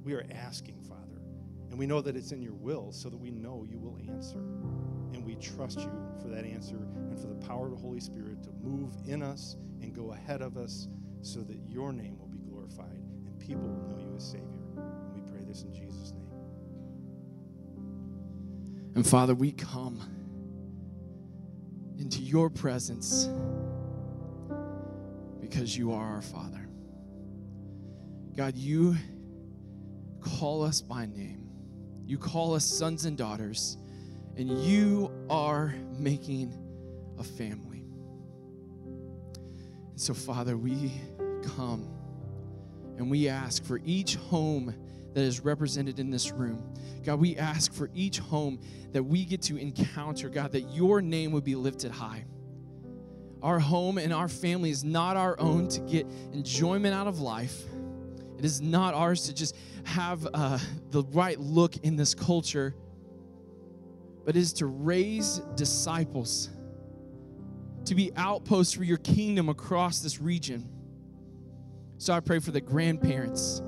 We 0.03 0.13
are 0.13 0.27
asking, 0.31 0.83
Father. 0.83 1.23
And 1.71 1.79
we 1.79 1.87
know 1.87 2.03
that 2.03 2.17
it's 2.17 2.33
in 2.33 2.43
your 2.43 2.55
will 2.55 2.93
so 2.93 3.09
that 3.09 3.17
we 3.17 3.31
know 3.31 3.67
you 3.67 3.79
will 3.79 3.99
answer. 4.13 4.41
And 5.15 5.25
we 5.25 5.37
trust 5.37 5.79
you 5.79 5.91
for 6.21 6.29
that 6.29 6.45
answer 6.45 6.77
and 6.77 7.19
for 7.19 7.29
the 7.29 7.47
power 7.47 7.67
of 7.67 7.71
the 7.71 7.79
Holy 7.79 8.01
Spirit 8.01 8.43
to 8.43 8.51
move 8.63 8.93
in 9.07 9.23
us 9.23 9.57
and 9.81 9.95
go 9.95 10.13
ahead 10.13 10.43
of 10.43 10.57
us 10.57 10.89
so 11.23 11.41
that 11.41 11.59
your 11.69 11.93
name 11.93 12.19
will 12.19 12.27
be 12.27 12.39
glorified 12.39 13.01
and 13.27 13.39
people 13.39 13.63
will 13.63 13.89
know 13.89 13.99
you 13.99 14.15
as 14.17 14.25
Savior. 14.25 14.49
And 14.77 15.15
we 15.15 15.21
pray 15.31 15.43
this 15.47 15.63
in 15.63 15.73
Jesus' 15.73 16.13
name. 16.13 16.25
And 18.97 19.07
Father, 19.07 19.35
we 19.35 19.53
come 19.53 20.01
into 21.99 22.21
your 22.21 22.51
presence 22.51 23.29
because 25.41 25.77
you 25.77 25.93
are 25.93 26.05
our 26.05 26.23
Father. 26.23 26.69
God, 28.37 28.57
you 28.57 28.97
call 30.21 30.65
us 30.65 30.81
by 30.81 31.07
name, 31.07 31.49
you 32.05 32.19
call 32.19 32.55
us 32.55 32.65
sons 32.65 33.05
and 33.05 33.17
daughters, 33.17 33.77
and 34.37 34.51
you 34.65 35.11
are 35.31 35.75
making 35.99 36.55
a 37.19 37.25
family. 37.25 37.85
And 39.91 40.01
so, 40.01 40.15
Father, 40.15 40.57
we 40.57 40.93
come 41.57 41.89
and 42.97 43.11
we 43.11 43.29
ask 43.29 43.65
for 43.65 43.81
each 43.85 44.17
home 44.17 44.75
that 45.15 45.21
is 45.21 45.41
represented 45.41 45.99
in 46.01 46.11
this 46.11 46.33
room. 46.33 46.75
God, 47.05 47.21
we 47.21 47.37
ask 47.37 47.73
for 47.73 47.89
each 47.95 48.19
home 48.19 48.59
that 48.93 49.03
we 49.03 49.25
get 49.25 49.43
to 49.43 49.57
encounter, 49.57 50.29
God, 50.29 50.53
that 50.53 50.63
your 50.63 51.01
name 51.01 51.33
would 51.33 51.45
be 51.45 51.55
lifted 51.55 51.93
high. 51.93 52.25
Our 53.43 53.61
home 53.61 53.99
and 53.99 54.13
our 54.13 54.29
family 54.29 54.71
is 54.71 54.83
not 54.83 55.17
our 55.17 55.39
own 55.39 55.69
to 55.69 55.81
get 55.83 56.07
enjoyment 56.33 56.95
out 56.95 57.07
of 57.07 57.21
life. 57.21 57.63
It 58.39 58.45
is 58.45 58.61
not 58.61 58.95
ours 58.95 59.27
to 59.27 59.35
just 59.35 59.55
have 59.85 60.27
uh, 60.35 60.59
the 60.91 61.05
right 61.13 61.39
look 61.39 61.77
in 61.79 61.95
this 61.97 62.15
culture, 62.15 62.75
but 64.25 64.37
is 64.37 64.53
to 64.55 64.67
raise 64.67 65.39
disciples, 65.55 66.51
to 67.85 67.95
be 67.95 68.13
outposts 68.17 68.73
for 68.73 68.85
your 68.85 68.99
kingdom 68.99 69.49
across 69.49 70.01
this 70.01 70.21
region. 70.21 70.69
So 71.99 72.13
I 72.13 72.21
pray 72.21 72.39
for 72.39 72.51
the 72.51 72.61
grandparents 72.61 73.63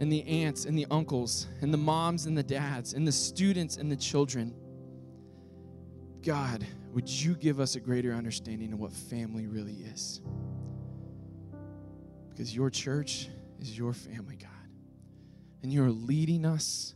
and 0.00 0.10
the 0.10 0.26
aunts 0.26 0.64
and 0.64 0.76
the 0.76 0.86
uncles 0.90 1.46
and 1.60 1.72
the 1.72 1.78
moms 1.78 2.26
and 2.26 2.36
the 2.36 2.42
dads 2.42 2.94
and 2.94 3.06
the 3.06 3.12
students 3.12 3.76
and 3.76 3.90
the 3.90 3.96
children. 3.96 4.54
God, 6.22 6.66
would 6.92 7.08
you 7.08 7.34
give 7.34 7.60
us 7.60 7.76
a 7.76 7.80
greater 7.80 8.12
understanding 8.12 8.72
of 8.72 8.80
what 8.80 8.92
family 8.92 9.46
really 9.46 9.84
is? 9.92 10.20
Because 12.30 12.54
your 12.54 12.70
church 12.70 13.28
is 13.60 13.76
your 13.76 13.92
family, 13.92 14.36
God. 14.36 14.50
And 15.62 15.72
you're 15.72 15.90
leading 15.90 16.44
us, 16.44 16.94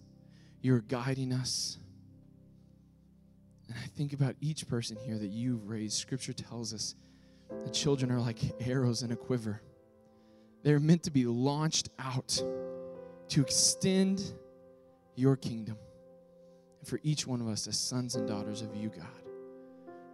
you're 0.61 0.81
guiding 0.81 1.33
us. 1.33 1.79
And 3.69 3.77
I 3.83 3.87
think 3.97 4.13
about 4.13 4.37
each 4.41 4.69
person 4.69 4.97
here 4.97 5.19
that 5.19 5.29
you've 5.29 5.69
raised. 5.69 5.95
Scripture 5.95 6.33
tells 6.33 6.73
us 6.73 6.95
that 7.49 7.73
children 7.73 8.11
are 8.11 8.21
like 8.21 8.39
arrows 8.61 9.03
in 9.03 9.13
a 9.13 9.17
quiver, 9.17 9.63
they're 10.63 10.81
meant 10.81 11.05
to 11.05 11.11
be 11.11 11.27
launched 11.27 11.91
out 11.99 12.43
to 13.29 13.41
extend 13.41 14.35
your 15.15 15.37
kingdom. 15.37 15.77
And 16.81 16.89
for 16.89 17.01
each 17.03 17.27
one 17.27 17.41
of 17.41 17.49
us 17.49 17.67
as 17.67 17.79
sons 17.79 18.17
and 18.17 18.27
daughters 18.27 18.63
of 18.63 18.75
you, 18.75 18.89
God, 18.89 19.07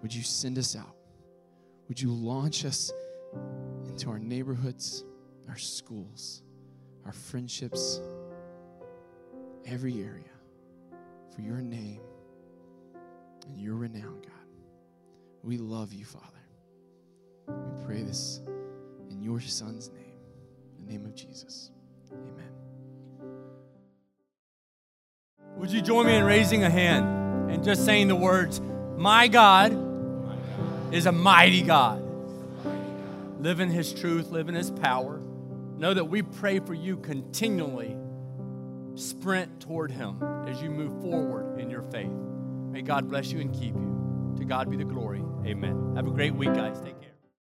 would 0.02 0.14
you 0.14 0.22
send 0.22 0.58
us 0.58 0.76
out? 0.76 0.94
Would 1.88 2.00
you 2.00 2.12
launch 2.12 2.64
us 2.64 2.92
into 3.86 4.10
our 4.10 4.18
neighborhoods, 4.18 5.04
our 5.48 5.58
schools, 5.58 6.42
our 7.04 7.12
friendships, 7.12 8.00
every 9.64 10.02
area 10.02 10.24
for 11.34 11.40
your 11.40 11.60
name 11.60 12.00
and 13.46 13.60
your 13.60 13.74
renown, 13.74 14.20
God? 14.22 14.32
We 15.42 15.58
love 15.58 15.92
you, 15.92 16.04
Father. 16.04 16.26
We 17.48 17.84
pray 17.84 18.02
this 18.02 18.40
in 19.10 19.22
your 19.22 19.40
Son's 19.40 19.90
name, 19.90 20.20
the 20.78 20.92
name 20.92 21.04
of 21.04 21.14
Jesus. 21.14 21.70
Amen. 22.12 22.52
Would 25.56 25.70
you 25.70 25.82
join 25.82 26.06
me 26.06 26.16
in 26.16 26.24
raising 26.24 26.64
a 26.64 26.70
hand 26.70 27.50
and 27.50 27.62
just 27.62 27.84
saying 27.84 28.08
the 28.08 28.16
words, 28.16 28.60
My 28.96 29.28
God 29.28 29.72
is 30.92 31.06
a 31.06 31.12
mighty 31.12 31.62
God. 31.62 32.02
Live 33.40 33.60
in 33.60 33.68
His 33.68 33.92
truth, 33.92 34.30
live 34.30 34.48
in 34.48 34.54
His 34.54 34.70
power. 34.70 35.20
Know 35.76 35.92
that 35.92 36.04
we 36.04 36.22
pray 36.22 36.60
for 36.60 36.74
you 36.74 36.96
continually. 36.96 37.96
Sprint 38.94 39.60
toward 39.60 39.90
Him 39.90 40.22
as 40.46 40.62
you 40.62 40.70
move 40.70 41.00
forward 41.02 41.58
in 41.58 41.68
your 41.68 41.82
faith. 41.82 42.12
May 42.72 42.80
God 42.80 43.08
bless 43.08 43.30
you 43.30 43.40
and 43.40 43.52
keep 43.52 43.74
you. 43.74 44.34
To 44.38 44.44
God 44.46 44.70
be 44.70 44.78
the 44.78 44.84
glory. 44.84 45.22
Amen. 45.46 45.92
Have 45.94 46.06
a 46.06 46.10
great 46.10 46.34
week, 46.34 46.54
guys. 46.54 46.80
Take 46.80 46.98
care. 47.00 47.11